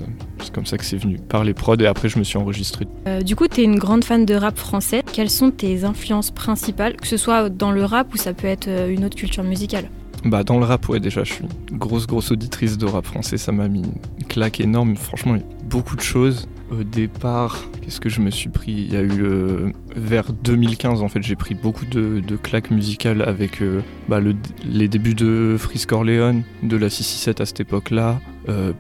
comme 0.53 0.67
ça 0.67 0.79
que 0.79 0.85
c'est 0.85 0.97
venu 0.97 1.19
par 1.19 1.45
les 1.45 1.55
prods. 1.55 1.77
Et 1.77 1.87
après 1.87 2.09
je 2.09 2.19
me 2.19 2.25
suis 2.25 2.39
enregistré. 2.39 2.87
Euh, 3.07 3.21
Du 3.23 3.37
coup, 3.37 3.49
tu 3.49 3.61
es 3.63 3.65
une 3.65 3.79
grande 3.79 4.05
fan 4.05 4.25
de 4.27 4.35
rap 4.35 4.59
français. 4.59 5.03
Quelles 5.13 5.31
sont 5.31 5.51
tes 5.51 5.85
influences 5.85 6.31
principales, 6.31 6.97
que 6.97 7.07
ce 7.07 7.17
soit 7.17 7.49
dans 7.49 7.73
le 7.73 7.85
rap 7.85 8.13
ou 8.15 8.17
ça 8.17 8.33
peut 8.35 8.47
être 8.47 8.69
une 8.69 9.05
autre 9.05 9.17
culture 9.17 9.43
musicale? 9.45 9.89
Bah 10.25 10.43
dans 10.43 10.59
le 10.59 10.65
rap 10.65 10.89
ouais 10.89 11.01
déjà 11.01 11.23
je 11.23 11.33
suis 11.35 11.45
une 11.71 11.77
grosse 11.79 12.07
grosse 12.07 12.31
auditrice 12.31 12.79
de 12.79 12.87
rap 12.87 13.05
français 13.05 13.37
ça 13.37 13.53
m'a 13.53 13.69
mis 13.69 13.83
une 13.83 14.27
claque 14.27 14.61
énorme. 14.61 14.97
Franchement 14.97 15.35
il 15.35 15.41
y 15.41 15.45
a 15.45 15.47
beaucoup 15.69 15.97
de 15.97 16.01
choses. 16.01 16.49
Au 16.71 16.83
départ 16.83 17.63
qu'est-ce 17.83 18.01
que 18.01 18.09
je 18.09 18.21
me 18.23 18.31
suis 18.31 18.49
pris? 18.49 18.73
Il 18.73 18.93
y 18.93 18.97
a 18.97 19.03
eu 19.03 19.23
euh, 19.23 19.71
vers 19.95 20.33
2015 20.33 21.03
en 21.03 21.09
fait 21.09 21.23
j'ai 21.23 21.37
pris 21.37 21.55
beaucoup 21.55 21.85
de, 21.85 22.23
claques 22.43 22.71
musicales 22.71 23.21
avec 23.21 23.61
euh, 23.61 23.81
bah, 24.09 24.19
le- 24.19 24.35
les 24.65 24.89
débuts 24.89 25.15
de 25.15 25.57
Frisk 25.59 25.93
Orleans 25.93 26.41
de 26.63 26.77
la 26.79 26.89
667 26.89 27.41
à 27.43 27.47
cette 27.47 27.61
époque 27.61 27.91
là 27.91 28.19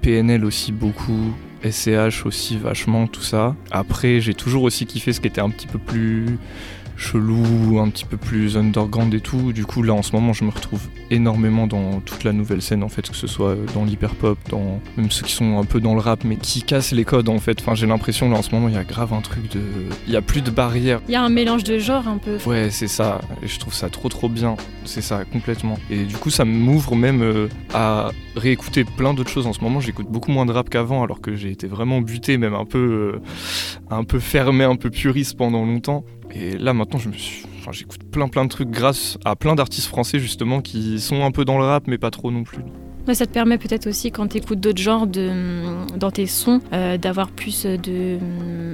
PNL 0.02 0.44
aussi 0.44 0.72
beaucoup 0.72 1.34
SCH 1.62 2.26
aussi 2.26 2.56
vachement 2.58 3.06
tout 3.06 3.22
ça. 3.22 3.54
Après 3.70 4.20
j'ai 4.20 4.34
toujours 4.34 4.62
aussi 4.62 4.86
kiffé 4.86 5.12
ce 5.12 5.20
qui 5.20 5.26
était 5.28 5.40
un 5.42 5.50
petit 5.50 5.66
peu 5.66 5.78
plus 5.78 6.38
chelou, 6.96 7.78
un 7.78 7.88
petit 7.88 8.04
peu 8.04 8.16
plus 8.16 8.56
underground 8.56 9.12
et 9.14 9.20
tout. 9.20 9.52
Du 9.52 9.64
coup, 9.64 9.82
là 9.82 9.94
en 9.94 10.02
ce 10.02 10.12
moment, 10.12 10.32
je 10.32 10.44
me 10.44 10.50
retrouve 10.50 10.82
énormément 11.10 11.66
dans 11.66 12.00
toute 12.00 12.24
la 12.24 12.32
nouvelle 12.32 12.62
scène 12.62 12.82
en 12.82 12.88
fait, 12.88 13.08
que 13.08 13.16
ce 13.16 13.26
soit 13.26 13.56
dans 13.74 13.84
l'hyperpop, 13.84 14.38
dans 14.50 14.80
même 14.96 15.10
ceux 15.10 15.24
qui 15.24 15.32
sont 15.32 15.58
un 15.58 15.64
peu 15.64 15.80
dans 15.80 15.94
le 15.94 16.00
rap, 16.00 16.24
mais 16.24 16.36
qui 16.36 16.62
cassent 16.62 16.92
les 16.92 17.04
codes 17.04 17.28
en 17.28 17.38
fait. 17.38 17.60
Enfin, 17.60 17.74
j'ai 17.74 17.86
l'impression 17.86 18.30
là 18.30 18.38
en 18.38 18.42
ce 18.42 18.54
moment, 18.54 18.68
il 18.68 18.74
y 18.74 18.78
a 18.78 18.84
grave 18.84 19.12
un 19.12 19.20
truc 19.20 19.50
de, 19.52 19.60
il 20.06 20.12
y 20.12 20.16
a 20.16 20.22
plus 20.22 20.42
de 20.42 20.50
barrières. 20.50 21.00
Il 21.08 21.12
y 21.12 21.16
a 21.16 21.22
un 21.22 21.28
mélange 21.28 21.64
de 21.64 21.78
genres 21.78 22.08
un 22.08 22.18
peu. 22.18 22.38
Ouais, 22.46 22.70
c'est 22.70 22.88
ça. 22.88 23.20
Et 23.42 23.48
je 23.48 23.58
trouve 23.58 23.74
ça 23.74 23.88
trop 23.88 24.08
trop 24.08 24.28
bien. 24.28 24.56
C'est 24.84 25.02
ça, 25.02 25.24
complètement. 25.24 25.78
Et 25.90 26.04
du 26.04 26.16
coup, 26.16 26.30
ça 26.30 26.44
m'ouvre 26.44 26.94
même 26.94 27.22
euh, 27.22 27.48
à 27.72 28.10
réécouter 28.36 28.84
plein 28.84 29.14
d'autres 29.14 29.30
choses. 29.30 29.46
En 29.46 29.52
ce 29.52 29.60
moment, 29.60 29.80
j'écoute 29.80 30.06
beaucoup 30.08 30.30
moins 30.30 30.46
de 30.46 30.52
rap 30.52 30.68
qu'avant, 30.68 31.02
alors 31.02 31.20
que 31.20 31.34
j'ai 31.34 31.50
été 31.50 31.66
vraiment 31.66 32.00
buté, 32.00 32.38
même 32.38 32.54
un 32.54 32.64
peu, 32.64 33.14
euh, 33.14 33.20
un 33.90 34.04
peu 34.04 34.18
fermé, 34.18 34.64
un 34.64 34.76
peu 34.76 34.90
puriste 34.90 35.36
pendant 35.36 35.64
longtemps. 35.64 36.04
Et 36.34 36.58
là, 36.58 36.72
maintenant, 36.72 36.98
je 36.98 37.08
me 37.08 37.14
suis... 37.14 37.44
enfin, 37.58 37.72
j'écoute 37.72 38.02
plein 38.10 38.28
plein 38.28 38.44
de 38.44 38.50
trucs 38.50 38.70
grâce 38.70 39.18
à 39.24 39.36
plein 39.36 39.54
d'artistes 39.54 39.86
français, 39.86 40.18
justement, 40.18 40.60
qui 40.60 41.00
sont 41.00 41.22
un 41.22 41.30
peu 41.30 41.44
dans 41.44 41.58
le 41.58 41.64
rap, 41.64 41.84
mais 41.86 41.98
pas 41.98 42.10
trop 42.10 42.30
non 42.30 42.42
plus. 42.42 42.62
ça 43.12 43.26
te 43.26 43.32
permet 43.32 43.58
peut-être 43.58 43.86
aussi 43.86 44.10
quand 44.10 44.28
tu 44.28 44.38
écoutes 44.38 44.60
d'autres 44.60 44.82
genres 44.82 45.06
de, 45.06 45.30
dans 45.96 46.10
tes 46.10 46.26
sons 46.26 46.60
euh, 46.72 46.98
d'avoir 46.98 47.30
plus 47.30 47.66
de, 47.66 48.18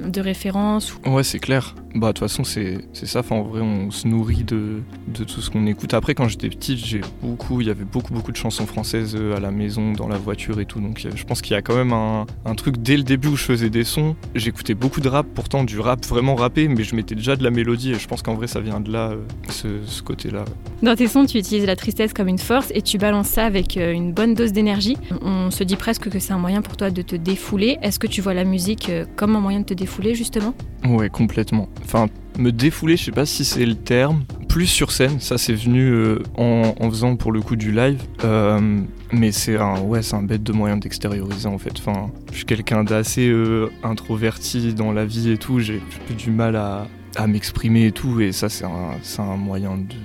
de 0.09 0.21
références. 0.21 0.95
Ouais, 1.05 1.23
c'est 1.23 1.39
clair. 1.39 1.75
Bah, 1.93 2.07
de 2.07 2.13
toute 2.13 2.19
façon, 2.19 2.43
c'est 2.43 2.81
ça. 2.93 3.21
En 3.29 3.41
vrai, 3.43 3.61
on 3.61 3.91
se 3.91 4.07
nourrit 4.07 4.43
de, 4.43 4.81
de 5.07 5.23
tout 5.23 5.41
ce 5.41 5.49
qu'on 5.49 5.65
écoute. 5.65 5.93
Après, 5.93 6.15
quand 6.15 6.27
j'étais 6.27 6.49
petit, 6.49 6.77
j'ai 6.77 7.01
beaucoup, 7.21 7.61
il 7.61 7.67
y 7.67 7.69
avait 7.69 7.83
beaucoup, 7.83 8.13
beaucoup 8.13 8.31
de 8.31 8.37
chansons 8.37 8.65
françaises 8.65 9.15
euh, 9.17 9.35
à 9.35 9.39
la 9.39 9.51
maison, 9.51 9.91
dans 9.91 10.07
la 10.07 10.17
voiture 10.17 10.59
et 10.59 10.65
tout. 10.65 10.79
Donc, 10.79 11.05
je 11.13 11.23
pense 11.25 11.41
qu'il 11.41 11.53
y 11.53 11.57
a 11.57 11.61
quand 11.61 11.75
même 11.75 11.91
un, 11.91 12.25
un, 12.45 12.55
truc 12.55 12.77
dès 12.77 12.95
le 12.95 13.03
début 13.03 13.29
où 13.29 13.35
je 13.35 13.43
faisais 13.43 13.69
des 13.69 13.83
sons. 13.83 14.15
J'écoutais 14.35 14.73
beaucoup 14.73 15.01
de 15.01 15.09
rap, 15.09 15.25
pourtant 15.33 15.63
du 15.63 15.79
rap 15.79 16.05
vraiment 16.05 16.35
rappé, 16.35 16.67
mais 16.67 16.83
je 16.83 16.95
mettais 16.95 17.15
déjà 17.15 17.35
de 17.35 17.43
la 17.43 17.51
mélodie. 17.51 17.91
Et 17.91 17.99
je 17.99 18.07
pense 18.07 18.21
qu'en 18.21 18.35
vrai, 18.35 18.47
ça 18.47 18.61
vient 18.61 18.79
de 18.79 18.91
là, 18.91 19.11
euh, 19.11 19.17
ce, 19.49 19.67
ce 19.85 20.01
côté-là. 20.01 20.45
Dans 20.81 20.95
tes 20.95 21.07
sons, 21.07 21.25
tu 21.25 21.37
utilises 21.37 21.65
la 21.65 21.75
tristesse 21.75 22.13
comme 22.13 22.29
une 22.29 22.39
force 22.39 22.71
et 22.73 22.81
tu 22.81 22.97
balances 22.97 23.27
ça 23.27 23.45
avec 23.45 23.75
une 23.75 24.13
bonne 24.13 24.33
dose 24.33 24.53
d'énergie. 24.53 24.97
On 25.21 25.51
se 25.51 25.63
dit 25.63 25.75
presque 25.75 26.09
que 26.09 26.19
c'est 26.19 26.33
un 26.33 26.39
moyen 26.39 26.61
pour 26.61 26.77
toi 26.77 26.89
de 26.89 27.01
te 27.01 27.15
défouler. 27.15 27.77
Est-ce 27.81 27.99
que 27.99 28.07
tu 28.07 28.21
vois 28.21 28.33
la 28.33 28.43
musique 28.43 28.91
comme 29.15 29.35
un 29.35 29.39
moyen 29.39 29.59
de 29.59 29.65
te 29.65 29.73
défouler, 29.73 30.15
justement? 30.15 30.53
Ouais, 30.85 31.09
complètement. 31.09 31.69
Enfin, 31.83 32.07
me 32.37 32.51
défouler, 32.51 32.97
je 32.97 33.05
sais 33.05 33.11
pas 33.11 33.25
si 33.25 33.45
c'est 33.45 33.65
le 33.65 33.75
terme. 33.75 34.23
Plus 34.47 34.67
sur 34.67 34.91
scène, 34.91 35.21
ça 35.21 35.37
c'est 35.37 35.53
venu 35.53 35.81
euh, 35.91 36.19
en, 36.35 36.73
faisant 36.89 37.15
pour 37.15 37.31
le 37.31 37.39
coup 37.39 37.55
du 37.55 37.71
live. 37.71 38.01
Euh, 38.25 38.81
mais 39.13 39.31
c'est 39.31 39.55
un, 39.55 39.79
ouais, 39.79 40.01
un 40.13 40.23
bête 40.23 40.43
de 40.43 40.51
moyen 40.51 40.75
d'extérioriser 40.75 41.47
en 41.47 41.57
fait. 41.57 41.71
Enfin, 41.77 42.11
je 42.31 42.37
suis 42.37 42.45
quelqu'un 42.45 42.83
d'assez 42.83 43.29
euh, 43.29 43.71
introverti 43.81 44.73
dans 44.73 44.91
la 44.91 45.05
vie 45.05 45.31
et 45.31 45.37
tout. 45.37 45.59
J'ai 45.59 45.81
plus 46.05 46.15
du 46.15 46.31
mal 46.31 46.57
à, 46.57 46.87
à 47.15 47.27
m'exprimer 47.27 47.85
et 47.85 47.91
tout. 47.93 48.19
Et 48.19 48.33
ça, 48.33 48.49
c'est 48.49 48.65
un, 48.65 49.23
un, 49.23 49.37
moyen 49.37 49.77
de, 49.77 49.95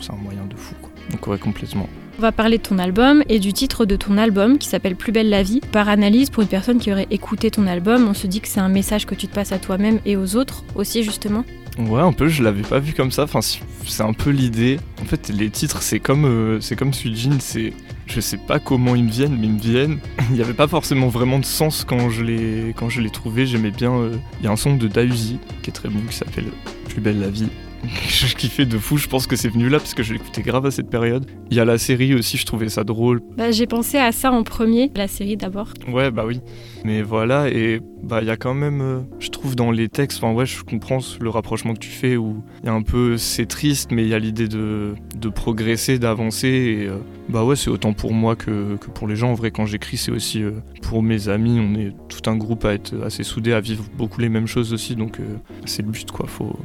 c'est 0.00 0.12
un 0.12 0.16
moyen 0.16 0.46
de 0.50 0.56
fou. 0.56 0.74
Quoi. 0.82 0.90
Donc 1.10 1.24
ouais, 1.28 1.38
complètement. 1.38 1.88
On 2.18 2.22
va 2.22 2.32
parler 2.32 2.58
de 2.58 2.62
ton 2.62 2.78
album 2.78 3.22
et 3.28 3.38
du 3.38 3.52
titre 3.52 3.86
de 3.86 3.96
ton 3.96 4.18
album 4.18 4.58
qui 4.58 4.68
s'appelle 4.68 4.96
Plus 4.96 5.12
belle 5.12 5.30
la 5.30 5.42
vie. 5.42 5.60
Par 5.72 5.88
analyse, 5.88 6.28
pour 6.30 6.42
une 6.42 6.48
personne 6.48 6.78
qui 6.78 6.92
aurait 6.92 7.06
écouté 7.10 7.50
ton 7.50 7.66
album, 7.66 8.06
on 8.06 8.14
se 8.14 8.26
dit 8.26 8.40
que 8.40 8.48
c'est 8.48 8.60
un 8.60 8.68
message 8.68 9.06
que 9.06 9.14
tu 9.14 9.26
te 9.28 9.34
passes 9.34 9.52
à 9.52 9.58
toi-même 9.58 9.98
et 10.04 10.16
aux 10.16 10.36
autres 10.36 10.64
aussi 10.74 11.02
justement. 11.02 11.44
Ouais, 11.78 12.02
un 12.02 12.12
peu, 12.12 12.28
je 12.28 12.42
l'avais 12.42 12.62
pas 12.62 12.78
vu 12.78 12.92
comme 12.92 13.10
ça. 13.10 13.24
Enfin, 13.24 13.40
c'est 13.40 14.02
un 14.02 14.12
peu 14.12 14.30
l'idée. 14.30 14.78
En 15.00 15.06
fait, 15.06 15.30
les 15.30 15.48
titres, 15.48 15.80
c'est 15.82 16.00
comme, 16.00 16.26
euh, 16.26 16.60
c'est 16.60 16.76
comme 16.76 16.92
Sujin, 16.92 17.38
c'est. 17.38 17.72
Je 18.06 18.20
sais 18.20 18.36
pas 18.36 18.58
comment 18.58 18.94
ils 18.94 19.04
me 19.04 19.10
viennent, 19.10 19.36
mais 19.38 19.46
ils 19.46 19.54
me 19.54 19.60
viennent. 19.60 19.98
Il 20.30 20.34
n'y 20.34 20.42
avait 20.42 20.52
pas 20.52 20.68
forcément 20.68 21.08
vraiment 21.08 21.38
de 21.38 21.46
sens 21.46 21.84
quand 21.88 22.10
je 22.10 22.22
l'ai, 22.22 22.74
quand 22.76 22.88
trouvé. 23.10 23.46
J'aimais 23.46 23.70
bien. 23.70 23.92
Euh, 23.92 24.16
il 24.40 24.44
y 24.44 24.48
a 24.48 24.52
un 24.52 24.56
son 24.56 24.76
de 24.76 24.86
Dausi 24.86 25.38
qui 25.62 25.70
est 25.70 25.72
très 25.72 25.88
bon 25.88 26.00
qui 26.08 26.14
s'appelle 26.14 26.46
Plus 26.88 27.00
belle 27.00 27.20
la 27.20 27.30
vie 27.30 27.48
je 28.08 28.34
kiffais 28.34 28.66
de 28.66 28.78
fou, 28.78 28.96
je 28.96 29.08
pense 29.08 29.26
que 29.26 29.36
c'est 29.36 29.48
venu 29.48 29.68
là 29.68 29.78
parce 29.78 29.94
que 29.94 30.02
je 30.02 30.12
l'écoutais 30.12 30.42
grave 30.42 30.66
à 30.66 30.70
cette 30.70 30.88
période. 30.88 31.26
Il 31.50 31.56
y 31.56 31.60
a 31.60 31.64
la 31.64 31.78
série 31.78 32.14
aussi, 32.14 32.36
je 32.36 32.46
trouvais 32.46 32.68
ça 32.68 32.84
drôle. 32.84 33.20
Bah, 33.36 33.50
j'ai 33.50 33.66
pensé 33.66 33.98
à 33.98 34.12
ça 34.12 34.30
en 34.30 34.42
premier, 34.42 34.90
la 34.94 35.08
série 35.08 35.36
d'abord. 35.36 35.74
Ouais, 35.88 36.10
bah 36.10 36.24
oui. 36.26 36.40
Mais 36.84 37.02
voilà, 37.02 37.48
et 37.48 37.80
bah 38.02 38.20
il 38.20 38.26
y 38.26 38.30
a 38.30 38.36
quand 38.36 38.54
même, 38.54 38.80
euh, 38.80 39.00
je 39.20 39.28
trouve 39.30 39.54
dans 39.54 39.70
les 39.70 39.88
textes, 39.88 40.22
enfin 40.22 40.32
ouais, 40.32 40.46
je 40.46 40.62
comprends 40.62 40.98
le 41.20 41.30
rapprochement 41.30 41.74
que 41.74 41.78
tu 41.78 41.90
fais 41.90 42.16
où 42.16 42.42
il 42.62 42.66
y 42.66 42.68
a 42.68 42.72
un 42.72 42.82
peu, 42.82 43.16
c'est 43.16 43.46
triste, 43.46 43.90
mais 43.92 44.02
il 44.02 44.08
y 44.08 44.14
a 44.14 44.18
l'idée 44.18 44.48
de, 44.48 44.94
de, 45.16 45.28
progresser, 45.28 45.98
d'avancer. 45.98 46.48
Et 46.48 46.86
euh, 46.86 46.98
bah 47.32 47.44
ouais, 47.44 47.56
c'est 47.56 47.70
autant 47.70 47.92
pour 47.92 48.12
moi 48.12 48.36
que, 48.36 48.76
que, 48.76 48.90
pour 48.90 49.08
les 49.08 49.16
gens. 49.16 49.30
En 49.30 49.34
vrai, 49.34 49.50
quand 49.50 49.66
j'écris, 49.66 49.96
c'est 49.96 50.12
aussi 50.12 50.42
euh, 50.42 50.52
pour 50.82 51.02
mes 51.02 51.28
amis. 51.28 51.58
On 51.60 51.74
est 51.78 51.92
tout 52.08 52.30
un 52.30 52.36
groupe 52.36 52.64
à 52.64 52.74
être 52.74 52.94
assez 53.04 53.24
soudés, 53.24 53.52
à 53.52 53.60
vivre 53.60 53.84
beaucoup 53.96 54.20
les 54.20 54.28
mêmes 54.28 54.46
choses 54.46 54.72
aussi. 54.72 54.94
Donc 54.94 55.18
c'est 55.64 55.82
le 55.82 55.90
but, 55.90 56.10
quoi. 56.10 56.26
Faut, 56.28 56.56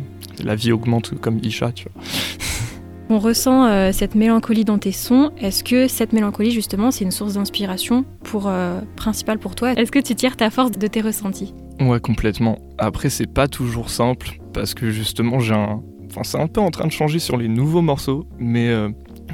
la 0.44 0.56
vie 0.56 0.72
augmente 0.72 1.20
comme 1.20 1.40
Isha, 1.42 1.72
tu 1.72 1.88
vois. 1.94 2.04
On 3.10 3.20
ressent 3.20 3.66
euh, 3.66 3.92
cette 3.94 4.16
mélancolie 4.16 4.66
dans 4.66 4.78
tes 4.78 4.92
sons. 4.92 5.32
Est-ce 5.38 5.64
que 5.64 5.88
cette 5.88 6.12
mélancolie, 6.12 6.52
justement, 6.52 6.92
c'est 6.92 7.06
une 7.06 7.12
source 7.12 7.36
d'inspiration 7.36 8.04
pour, 8.24 8.48
euh, 8.48 8.82
principale 8.98 9.40
pour 9.40 9.56
toi? 9.56 9.72
Est-ce 9.72 9.92
que 9.94 10.00
tu 10.00 10.14
tires 10.14 10.36
ta 10.36 10.50
force 10.50 10.72
de 10.72 10.88
tes 10.88 11.00
ressentis? 11.00 11.54
Ouais, 11.80 12.02
complètement. 12.02 12.58
Après, 12.78 13.10
c'est 13.10 13.32
pas 13.32 13.48
toujours 13.48 13.90
simple 13.90 14.40
parce 14.54 14.74
que 14.74 14.90
justement, 14.90 15.40
j'ai 15.40 15.54
un. 15.54 15.82
Enfin, 16.10 16.22
c'est 16.24 16.40
un 16.40 16.48
peu 16.48 16.60
en 16.60 16.70
train 16.70 16.86
de 16.86 16.92
changer 16.92 17.20
sur 17.20 17.38
les 17.38 17.48
nouveaux 17.48 17.82
morceaux, 17.82 18.26
mais 18.40 18.70
euh, 18.70 18.90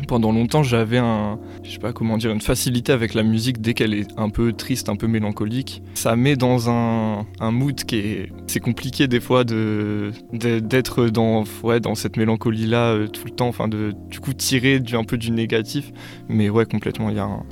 pendant 0.08 0.32
longtemps, 0.32 0.64
j'avais 0.64 0.98
un, 0.98 1.40
je 1.64 1.72
sais 1.72 1.80
pas 1.80 1.94
comment 1.94 2.18
dire, 2.18 2.32
une 2.32 2.42
facilité 2.42 2.92
avec 2.92 3.14
la 3.14 3.24
musique 3.24 3.62
dès 3.62 3.74
qu'elle 3.74 3.94
est 3.94 4.08
un 4.18 4.30
peu 4.30 4.54
triste, 4.54 4.90
un 4.90 4.96
peu 4.96 5.08
mélancolique. 5.08 5.82
Ça 5.94 6.16
met 6.16 6.36
dans 6.36 6.70
un, 6.70 7.26
mood 7.52 7.76
qui 7.84 7.98
est, 7.98 8.32
c'est 8.48 8.60
compliqué 8.60 9.08
des 9.08 9.20
fois 9.20 9.44
de 9.44 10.12
d'être 10.34 11.08
dans, 11.08 11.44
ouais, 11.64 11.80
dans 11.80 11.96
cette 11.96 12.18
mélancolie 12.18 12.66
là 12.66 12.94
euh, 12.94 13.08
tout 13.08 13.26
le 13.26 13.32
temps, 13.32 13.48
enfin 13.48 13.68
de, 13.68 13.94
du 14.10 14.20
coup 14.20 14.34
tirer 14.34 14.80
du, 14.80 14.96
un 14.96 15.04
peu 15.04 15.18
du 15.18 15.32
négatif. 15.32 15.92
Mais 16.28 16.50
ouais, 16.50 16.66
complètement, 16.66 17.10
il 17.10 17.16
y 17.16 17.20
a 17.20 17.26
un, 17.26 17.44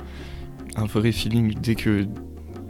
un 0.76 0.86
vrai 0.86 1.12
feeling 1.12 1.54
dès 1.60 1.74
que 1.74 2.06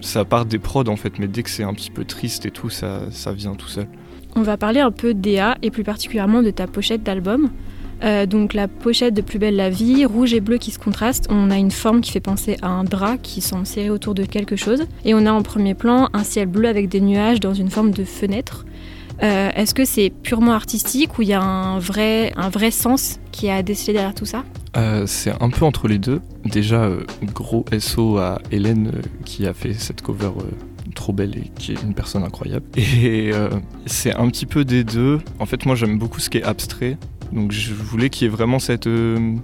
ça 0.00 0.24
part 0.24 0.46
des 0.46 0.58
prods 0.58 0.88
en 0.88 0.96
fait, 0.96 1.18
mais 1.18 1.28
dès 1.28 1.42
que 1.42 1.50
c'est 1.50 1.62
un 1.62 1.74
petit 1.74 1.90
peu 1.90 2.04
triste 2.04 2.46
et 2.46 2.50
tout, 2.50 2.70
ça, 2.70 3.10
ça 3.10 3.32
vient 3.32 3.54
tout 3.54 3.68
seul. 3.68 3.86
On 4.34 4.42
va 4.42 4.56
parler 4.56 4.80
un 4.80 4.90
peu 4.90 5.14
d'EA 5.14 5.56
et 5.62 5.70
plus 5.70 5.84
particulièrement 5.84 6.42
de 6.42 6.50
ta 6.50 6.66
pochette 6.66 7.02
d'album. 7.02 7.50
Euh, 8.02 8.26
donc 8.26 8.52
la 8.54 8.68
pochette 8.68 9.14
de 9.14 9.20
Plus 9.22 9.38
belle 9.38 9.56
la 9.56 9.70
vie, 9.70 10.04
rouge 10.04 10.34
et 10.34 10.40
bleu 10.40 10.58
qui 10.58 10.70
se 10.70 10.78
contrastent. 10.78 11.28
On 11.30 11.50
a 11.50 11.56
une 11.56 11.70
forme 11.70 12.00
qui 12.00 12.10
fait 12.10 12.20
penser 12.20 12.56
à 12.62 12.68
un 12.68 12.84
drap 12.84 13.18
qui 13.18 13.40
semble 13.40 13.66
serré 13.66 13.90
autour 13.90 14.14
de 14.14 14.24
quelque 14.24 14.56
chose. 14.56 14.84
Et 15.04 15.14
on 15.14 15.24
a 15.26 15.32
en 15.32 15.42
premier 15.42 15.74
plan 15.74 16.08
un 16.12 16.24
ciel 16.24 16.46
bleu 16.48 16.68
avec 16.68 16.88
des 16.88 17.00
nuages 17.00 17.40
dans 17.40 17.54
une 17.54 17.70
forme 17.70 17.92
de 17.92 18.04
fenêtre. 18.04 18.64
Euh, 19.22 19.50
est-ce 19.54 19.72
que 19.74 19.84
c'est 19.84 20.10
purement 20.10 20.52
artistique 20.52 21.18
ou 21.18 21.22
il 21.22 21.28
y 21.28 21.32
a 21.32 21.42
un 21.42 21.78
vrai, 21.78 22.32
un 22.36 22.48
vrai 22.48 22.72
sens 22.72 23.20
qui 23.30 23.48
a 23.50 23.62
décelé 23.62 23.92
derrière 23.92 24.14
tout 24.14 24.26
ça? 24.26 24.42
Euh, 24.76 25.04
C'est 25.06 25.32
un 25.40 25.50
peu 25.50 25.64
entre 25.64 25.86
les 25.86 25.98
deux. 25.98 26.20
Déjà, 26.44 26.90
gros 27.32 27.64
SO 27.78 28.18
à 28.18 28.40
Hélène 28.50 28.90
qui 29.24 29.46
a 29.46 29.54
fait 29.54 29.74
cette 29.74 30.02
cover 30.02 30.30
trop 30.96 31.12
belle 31.12 31.36
et 31.36 31.50
qui 31.56 31.72
est 31.72 31.82
une 31.82 31.94
personne 31.94 32.24
incroyable. 32.24 32.64
Et 32.76 33.30
c'est 33.86 34.12
un 34.12 34.28
petit 34.28 34.46
peu 34.46 34.64
des 34.64 34.82
deux. 34.82 35.20
En 35.38 35.46
fait, 35.46 35.66
moi 35.66 35.76
j'aime 35.76 35.98
beaucoup 35.98 36.18
ce 36.18 36.28
qui 36.28 36.38
est 36.38 36.42
abstrait. 36.42 36.96
Donc 37.32 37.52
je 37.52 37.72
voulais 37.72 38.10
qu'il 38.10 38.26
y 38.26 38.30
ait 38.30 38.32
vraiment 38.32 38.58
cette, 38.58 38.86
euh, 38.86 39.36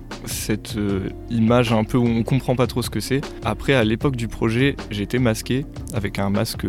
euh, 0.77 1.09
image 1.31 1.73
un 1.73 1.85
peu 1.85 1.97
où 1.99 2.07
on 2.07 2.23
comprend 2.23 2.55
pas 2.55 2.67
trop 2.67 2.83
ce 2.83 2.91
que 2.91 3.01
c'est. 3.01 3.21
Après, 3.45 3.75
à 3.75 3.85
l'époque 3.85 4.17
du 4.17 4.29
projet, 4.29 4.77
j'étais 4.91 5.19
masqué 5.19 5.65
avec 5.95 6.19
un 6.19 6.31
masque 6.31 6.67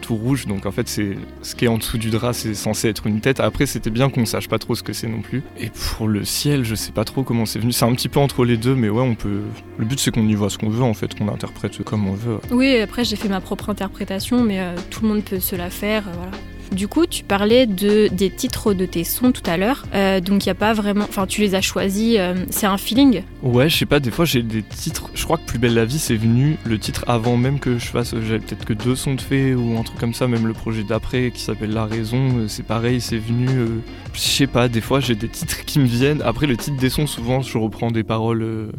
tout 0.00 0.16
rouge. 0.16 0.46
Donc 0.46 0.66
en 0.66 0.72
fait, 0.72 0.88
c'est 0.88 1.16
ce 1.42 1.54
qui 1.54 1.66
est 1.66 1.68
en 1.68 1.78
dessous 1.78 1.98
du 1.98 2.10
drap, 2.10 2.32
c'est 2.32 2.54
censé 2.54 2.88
être 2.88 3.06
une 3.06 3.20
tête. 3.20 3.40
Après, 3.40 3.66
c'était 3.66 3.90
bien 3.90 4.10
qu'on 4.10 4.26
sache 4.26 4.48
pas 4.48 4.58
trop 4.58 4.74
ce 4.74 4.82
que 4.82 4.92
c'est 4.92 5.08
non 5.08 5.20
plus. 5.20 5.42
Et 5.60 5.70
pour 5.70 6.08
le 6.08 6.24
ciel, 6.24 6.64
je 6.64 6.74
sais 6.74 6.92
pas 6.92 7.04
trop 7.04 7.22
comment 7.22 7.46
c'est 7.46 7.58
venu. 7.58 7.72
C'est 7.72 7.84
un 7.84 7.94
petit 7.94 8.08
peu 8.08 8.20
entre 8.20 8.44
les 8.44 8.56
deux, 8.56 8.74
mais 8.74 8.88
ouais, 8.88 9.02
on 9.02 9.14
peut. 9.14 9.42
Le 9.78 9.84
but, 9.84 10.00
c'est 10.00 10.10
qu'on 10.10 10.26
y 10.26 10.34
voit 10.34 10.50
ce 10.50 10.58
qu'on 10.58 10.70
veut 10.70 10.82
en 10.82 10.94
fait, 10.94 11.16
qu'on 11.16 11.28
interprète 11.28 11.82
comme 11.84 12.08
on 12.08 12.14
veut. 12.14 12.38
Oui, 12.50 12.76
après, 12.78 13.04
j'ai 13.04 13.16
fait 13.16 13.28
ma 13.28 13.40
propre 13.40 13.70
interprétation, 13.70 14.42
mais 14.42 14.60
euh, 14.60 14.74
tout 14.90 15.02
le 15.02 15.08
monde 15.08 15.22
peut 15.22 15.40
se 15.40 15.56
la 15.56 15.70
faire. 15.70 16.04
voilà. 16.12 16.32
Du 16.72 16.88
coup, 16.88 17.04
tu 17.06 17.22
parlais 17.22 17.66
de, 17.66 18.08
des 18.08 18.30
titres 18.30 18.72
de 18.72 18.86
tes 18.86 19.04
sons 19.04 19.30
tout 19.30 19.42
à 19.44 19.58
l'heure. 19.58 19.84
Euh, 19.94 20.20
donc, 20.20 20.44
il 20.44 20.48
n'y 20.48 20.52
a 20.52 20.54
pas 20.54 20.72
vraiment. 20.72 21.04
Enfin, 21.04 21.26
tu 21.26 21.42
les 21.42 21.54
as 21.54 21.60
choisis. 21.60 22.16
Euh, 22.18 22.46
c'est 22.48 22.66
un 22.66 22.78
feeling? 22.78 23.22
Ouais, 23.42 23.68
je 23.68 23.76
sais 23.76 23.86
pas. 23.86 24.00
Des 24.00 24.10
fois, 24.10 24.24
j'ai 24.24 24.42
des 24.42 24.62
titres. 24.62 25.10
Je 25.14 25.24
crois 25.24 25.36
que 25.36 25.44
Plus 25.44 25.58
belle 25.58 25.74
la 25.74 25.84
vie, 25.84 25.98
c'est 25.98 26.16
venu 26.16 26.56
le 26.64 26.78
titre 26.78 27.04
avant 27.08 27.36
même 27.36 27.58
que 27.58 27.78
je 27.78 27.86
fasse. 27.86 28.14
J'avais 28.14 28.38
peut-être 28.38 28.64
que 28.64 28.72
deux 28.72 28.96
sons 28.96 29.14
de 29.14 29.20
fait 29.20 29.54
ou 29.54 29.76
un 29.78 29.82
truc 29.82 29.98
comme 29.98 30.14
ça. 30.14 30.28
Même 30.28 30.46
le 30.46 30.54
projet 30.54 30.82
d'après 30.82 31.30
qui 31.30 31.42
s'appelle 31.42 31.72
La 31.72 31.84
Raison, 31.84 32.38
euh, 32.38 32.48
c'est 32.48 32.64
pareil. 32.64 33.02
C'est 33.02 33.18
venu. 33.18 33.48
je 34.14 34.20
sais 34.20 34.46
pas. 34.46 34.68
Des 34.68 34.80
fois, 34.80 35.00
j'ai 35.00 35.14
des 35.14 35.28
titres 35.28 35.66
qui 35.66 35.78
me 35.78 35.86
viennent. 35.86 36.22
Après, 36.22 36.46
le 36.46 36.56
titre 36.56 36.78
des 36.78 36.90
sons, 36.90 37.06
souvent, 37.06 37.42
je 37.42 37.58
reprends 37.58 37.90
des 37.90 38.04
paroles. 38.04 38.72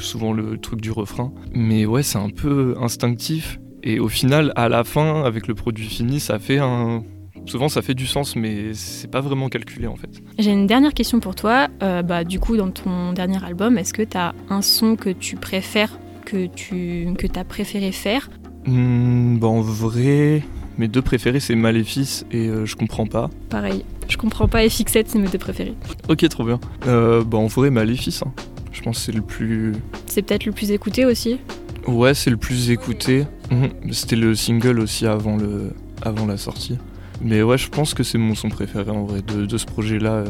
souvent 0.00 0.32
le 0.32 0.56
truc 0.58 0.80
du 0.80 0.92
refrain. 0.92 1.32
Mais 1.52 1.84
ouais, 1.84 2.04
c'est 2.04 2.18
un 2.18 2.30
peu 2.30 2.76
instinctif. 2.80 3.58
Et 3.82 3.98
au 4.00 4.08
final, 4.08 4.52
à 4.56 4.70
la 4.70 4.82
fin, 4.82 5.24
avec 5.24 5.46
le 5.46 5.54
produit 5.54 5.86
fini, 5.86 6.18
ça 6.18 6.38
fait 6.38 6.58
un, 6.58 7.02
souvent 7.46 7.68
ça 7.68 7.82
fait 7.82 7.94
du 7.94 8.06
sens, 8.06 8.36
mais 8.36 8.74
c'est 8.74 9.10
pas 9.10 9.20
vraiment 9.20 9.48
calculé 9.48 9.86
en 9.86 9.96
fait. 9.96 10.10
J'ai 10.38 10.50
une 10.52 10.66
dernière 10.66 10.94
question 10.94 11.20
pour 11.20 11.34
toi. 11.34 11.68
Euh, 11.82 12.02
bah, 12.02 12.24
du 12.24 12.40
coup, 12.40 12.56
dans 12.56 12.70
ton 12.70 13.12
dernier 13.12 13.42
album, 13.44 13.78
est-ce 13.78 13.92
que 13.92 14.02
tu 14.02 14.16
as 14.16 14.34
un 14.50 14.62
son 14.62 14.96
que 14.96 15.10
tu 15.10 15.36
préfères, 15.36 15.98
que 16.24 16.46
tu 16.46 17.08
que 17.18 17.26
as 17.38 17.44
préféré 17.44 17.92
faire? 17.92 18.30
Mmh, 18.66 19.38
bah, 19.38 19.48
En 19.48 19.60
vrai, 19.60 20.42
mes 20.78 20.88
deux 20.88 21.02
préférés 21.02 21.40
c'est 21.40 21.54
Maléfice 21.54 22.24
et 22.30 22.48
euh, 22.48 22.64
Je 22.66 22.76
comprends 22.76 23.06
pas. 23.06 23.30
Pareil, 23.50 23.84
Je 24.08 24.16
comprends 24.16 24.48
pas 24.48 24.64
et 24.64 24.68
Fixette, 24.68 25.08
c'est 25.10 25.18
mes 25.18 25.28
deux 25.28 25.38
préférés. 25.38 25.74
Ok, 26.08 26.28
trop 26.28 26.44
bien. 26.44 26.60
Euh, 26.86 27.22
bah, 27.24 27.38
en 27.38 27.46
vrai, 27.46 27.70
Maléfice. 27.70 28.22
Hein. 28.22 28.32
Je 28.72 28.82
pense 28.82 28.98
que 28.98 29.04
c'est 29.04 29.12
le 29.12 29.22
plus. 29.22 29.72
C'est 30.06 30.22
peut-être 30.22 30.46
le 30.46 30.52
plus 30.52 30.70
écouté 30.72 31.04
aussi? 31.04 31.38
Ouais, 31.86 32.14
c'est 32.14 32.30
le 32.30 32.36
plus 32.38 32.70
écouté. 32.70 33.26
Mmh. 33.50 33.92
C'était 33.92 34.16
le 34.16 34.34
single 34.34 34.80
aussi 34.80 35.06
avant, 35.06 35.36
le... 35.36 35.72
avant 36.02 36.26
la 36.26 36.36
sortie. 36.38 36.78
Mais 37.24 37.42
ouais, 37.42 37.56
je 37.56 37.70
pense 37.70 37.94
que 37.94 38.02
c'est 38.02 38.18
mon 38.18 38.34
son 38.34 38.50
préféré 38.50 38.90
en 38.90 39.04
vrai 39.04 39.22
de, 39.22 39.56
ce 39.56 39.64
projet-là. 39.64 40.12
Euh. 40.12 40.26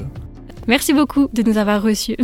Merci 0.69 0.95
beaucoup 0.95 1.29
de 1.33 1.43
nous 1.43 1.59
avoir 1.59 1.83
reçus. 1.83 2.17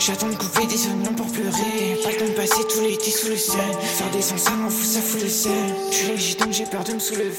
J'attends 0.00 0.28
de 0.28 0.34
couper 0.34 0.66
des 0.66 0.86
oignons 0.86 1.12
pour 1.12 1.26
pleurer. 1.26 2.00
Pas 2.02 2.10
le 2.10 2.16
temps 2.16 2.24
de 2.24 2.30
passer 2.30 2.62
fout 2.62 3.30
le 3.30 3.36
seul. 3.36 3.60
Faire 3.82 4.10
des 4.10 4.22
sons, 4.22 4.38
ça 4.38 4.52
m'en 4.52 4.70
fout, 4.70 4.86
ça 4.86 5.02
fout 5.02 5.20
le 5.20 5.28
seul. 5.28 5.52
Je 5.90 5.94
suis 5.94 6.06
légitime, 6.06 6.46
donc 6.46 6.54
j'ai 6.54 6.64
peur 6.64 6.84
de 6.84 6.94
me 6.94 6.98
soulever. 6.98 7.34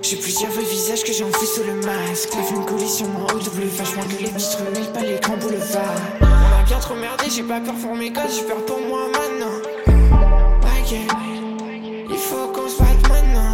J'ai 0.00 0.16
plusieurs 0.16 0.52
vieux 0.52 0.62
visages 0.62 1.02
que 1.02 1.12
j'ai 1.12 1.24
enfouis 1.24 1.48
sous 1.48 1.64
le 1.64 1.74
masque. 1.74 2.28
La 2.36 2.42
flemme 2.44 2.64
collision 2.66 3.06
en 3.18 3.34
haut 3.34 3.38
double 3.40 3.64
vachement 3.64 4.02
que 4.04 4.22
les 4.22 4.30
petites 4.30 4.54
ruelles, 4.54 4.92
pas 4.94 5.00
l'écran 5.00 5.36
boulevard. 5.38 5.96
On 6.20 6.60
a 6.60 6.62
bien 6.66 6.78
trop 6.78 6.94
merdé, 6.94 7.24
j'ai 7.34 7.42
pas 7.42 7.58
peur 7.58 7.74
pour 7.74 7.96
mes 7.96 8.10
gosses, 8.10 8.36
j'ai 8.36 8.44
peur 8.44 8.64
pour 8.64 8.78
moi 8.80 9.08
maintenant. 9.08 9.58
Ok, 10.62 10.96
il 12.10 12.16
faut 12.16 12.46
qu'on 12.54 12.68
se 12.68 12.78
batte 12.78 13.08
maintenant. 13.08 13.52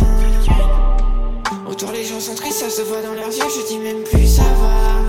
Autour 1.66 1.92
les 1.92 2.04
gens 2.04 2.20
sont 2.20 2.34
tristes, 2.34 2.58
ça 2.58 2.68
se 2.68 2.82
voit 2.82 3.00
dans 3.00 3.14
leurs 3.14 3.34
yeux, 3.34 3.48
je 3.48 3.68
dis 3.68 3.78
même 3.78 4.02
plus 4.04 4.26
ça 4.26 4.42
va. 4.42 5.07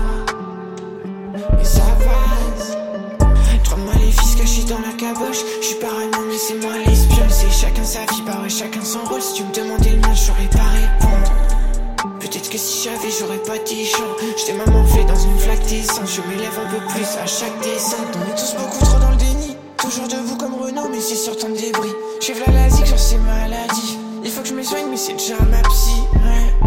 Dans 4.70 4.78
la 4.78 4.92
caboche. 4.92 5.42
Je 5.60 5.66
suis 5.66 5.76
parano, 5.76 6.18
mais 6.28 6.38
c'est 6.38 6.54
moi 6.54 6.72
l'espion. 6.86 7.26
C'est 7.28 7.50
chacun 7.50 7.84
sa 7.84 8.00
vie, 8.00 8.22
bah 8.24 8.38
ouais, 8.42 8.48
chacun 8.48 8.82
son 8.84 9.00
rôle. 9.00 9.20
Si 9.20 9.34
tu 9.34 9.42
me 9.42 9.52
demandais 9.52 9.90
le 9.90 9.96
mien, 9.96 10.14
j'aurais 10.14 10.48
pas 10.48 10.70
répondre. 10.70 11.32
Peut-être 12.20 12.48
que 12.48 12.56
si 12.56 12.84
j'avais, 12.84 13.10
j'aurais 13.10 13.42
pas 13.42 13.58
dit 13.66 13.84
chant. 13.84 14.14
J'étais 14.38 14.52
maman 14.52 14.84
fait 14.86 15.04
dans 15.04 15.18
une 15.18 15.38
flaque 15.38 15.66
d'essence. 15.66 16.14
Je 16.14 16.22
m'élève 16.22 16.56
un 16.56 16.70
peu 16.70 16.86
plus 16.86 17.08
à 17.20 17.26
chaque 17.26 17.58
descente. 17.62 18.14
On 18.14 18.30
est 18.30 18.36
tous 18.36 18.54
beaucoup 18.54 18.84
trop 18.84 19.00
dans 19.00 19.10
le 19.10 19.16
déni. 19.16 19.56
Toujours 19.76 20.06
debout 20.06 20.36
comme 20.36 20.54
Renault, 20.54 20.88
mais 20.90 21.00
c'est 21.00 21.16
sur 21.16 21.34
de 21.34 21.56
débris. 21.56 21.94
J'ai 22.20 22.34
la 22.34 22.70
zik, 22.70 22.86
genre 22.86 22.98
c'est 22.98 23.18
maladie. 23.18 23.98
Il 24.22 24.30
faut 24.30 24.42
que 24.42 24.48
je 24.48 24.54
me 24.54 24.62
soigne, 24.62 24.86
mais 24.88 24.96
c'est 24.96 25.14
déjà 25.14 25.34
ma 25.50 25.62
psy. 25.62 26.00
Ouais. 26.14 26.59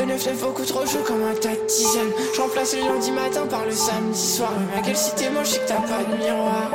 Le 0.00 0.06
9-9 0.06 0.40
beaucoup 0.40 0.64
trop 0.64 0.86
chaud 0.86 1.04
comme 1.06 1.22
un 1.24 1.34
tas 1.34 1.50
de 1.50 1.66
tisane. 1.66 2.10
Je 2.34 2.40
remplace 2.40 2.74
le 2.74 2.80
lundi 2.88 3.10
matin 3.10 3.46
par 3.46 3.66
le 3.66 3.72
samedi 3.72 4.18
soir. 4.18 4.50
Mais 4.58 4.76
ma 4.76 4.86
gueule, 4.86 4.96
si 4.96 5.14
t'es 5.14 5.28
moche, 5.28 5.58
que 5.58 5.68
t'as 5.68 5.74
pas 5.74 6.02
de 6.02 6.16
miroir. 6.16 6.70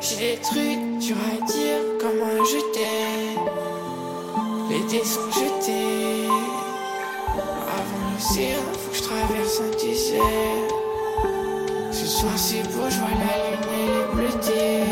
J'ai 0.00 0.16
des 0.16 0.38
trucs 0.42 0.98
durs 0.98 1.16
à 1.16 1.46
dire 1.52 1.78
comme 2.00 2.20
un 2.20 2.44
je 2.44 2.58
t'aime. 2.74 3.44
Les 4.70 4.82
dés 4.90 5.04
sont 5.04 5.30
jetés. 5.30 6.26
Avant 7.78 8.02
l'océan, 8.12 8.64
faut 8.72 8.90
que 8.90 8.96
je 8.96 9.02
traverse 9.02 9.60
un 9.60 9.70
désert. 9.80 10.22
Ce 11.92 12.06
soir 12.06 12.32
c'est 12.36 12.64
beau, 12.72 12.90
je 12.90 12.96
vois 12.98 13.08
la 13.10 13.34
lune 13.50 13.66
elle 13.72 13.94
est 14.00 14.08
bleutée. 14.16 14.82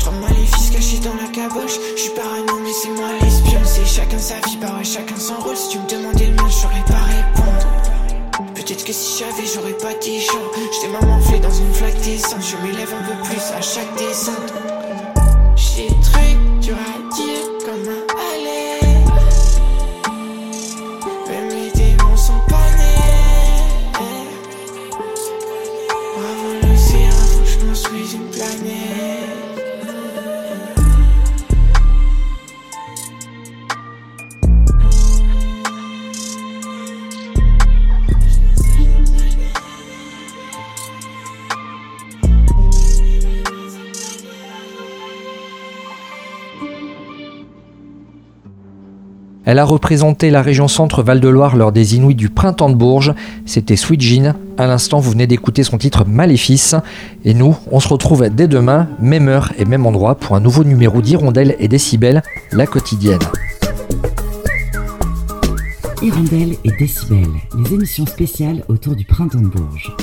Trois 0.00 0.14
maléfices 0.14 0.70
cachés 0.70 0.98
dans 0.98 1.14
la 1.14 1.28
caboche. 1.28 1.78
Je 1.94 2.00
suis 2.00 2.10
parano, 2.10 2.58
mais 2.64 2.72
c'est 2.72 2.88
moi 2.88 3.10
l'espion. 3.20 3.31
Chacun 3.84 4.18
sa 4.18 4.34
vie, 4.46 4.56
ouais, 4.56 4.84
chacun 4.84 5.16
son 5.16 5.34
rôle. 5.34 5.56
Si 5.56 5.68
tu 5.70 5.78
me 5.78 5.86
demandais 5.86 6.26
le 6.26 6.34
mien, 6.34 6.48
j'aurais 6.48 6.84
pas 6.86 7.02
répondre. 7.02 8.52
Peut-être 8.54 8.84
que 8.84 8.92
si 8.92 9.18
j'avais, 9.18 9.46
j'aurais 9.46 9.76
pas 9.76 9.92
dit 10.00 10.20
chant. 10.20 10.38
J'étais 10.72 10.92
maman 10.92 11.20
fait 11.20 11.40
dans 11.40 11.50
une 11.50 11.72
flaque 11.74 12.00
d'essence. 12.00 12.50
Je 12.50 12.56
m'élève 12.66 12.92
un 12.94 13.02
peu 13.02 13.28
plus 13.28 13.42
à 13.54 13.60
chaque 13.60 13.94
descente. 13.98 14.61
Elle 49.52 49.58
a 49.58 49.66
représenté 49.66 50.30
la 50.30 50.40
région 50.40 50.66
centre 50.66 51.02
Val-de-Loire 51.02 51.56
lors 51.56 51.72
des 51.72 51.94
Inuits 51.94 52.14
du 52.14 52.30
printemps 52.30 52.70
de 52.70 52.74
Bourges. 52.74 53.12
C'était 53.44 53.76
Sweet 53.76 54.00
Jean. 54.00 54.34
À 54.56 54.66
l'instant, 54.66 54.98
vous 54.98 55.10
venez 55.10 55.26
d'écouter 55.26 55.62
son 55.62 55.76
titre 55.76 56.06
Maléfice. 56.06 56.74
Et 57.26 57.34
nous, 57.34 57.54
on 57.70 57.78
se 57.78 57.88
retrouve 57.88 58.26
dès 58.30 58.48
demain, 58.48 58.88
même 58.98 59.28
heure 59.28 59.52
et 59.58 59.66
même 59.66 59.84
endroit, 59.84 60.14
pour 60.14 60.36
un 60.36 60.40
nouveau 60.40 60.64
numéro 60.64 61.02
d'Hirondelle 61.02 61.54
et 61.58 61.68
Décibel, 61.68 62.22
la 62.50 62.66
quotidienne. 62.66 63.20
Hirondelle 66.00 66.56
et 66.64 66.72
Décibel, 66.78 67.28
les 67.54 67.74
émissions 67.74 68.06
spéciales 68.06 68.64
autour 68.68 68.96
du 68.96 69.04
printemps 69.04 69.42
de 69.42 69.48
Bourges. 69.48 69.94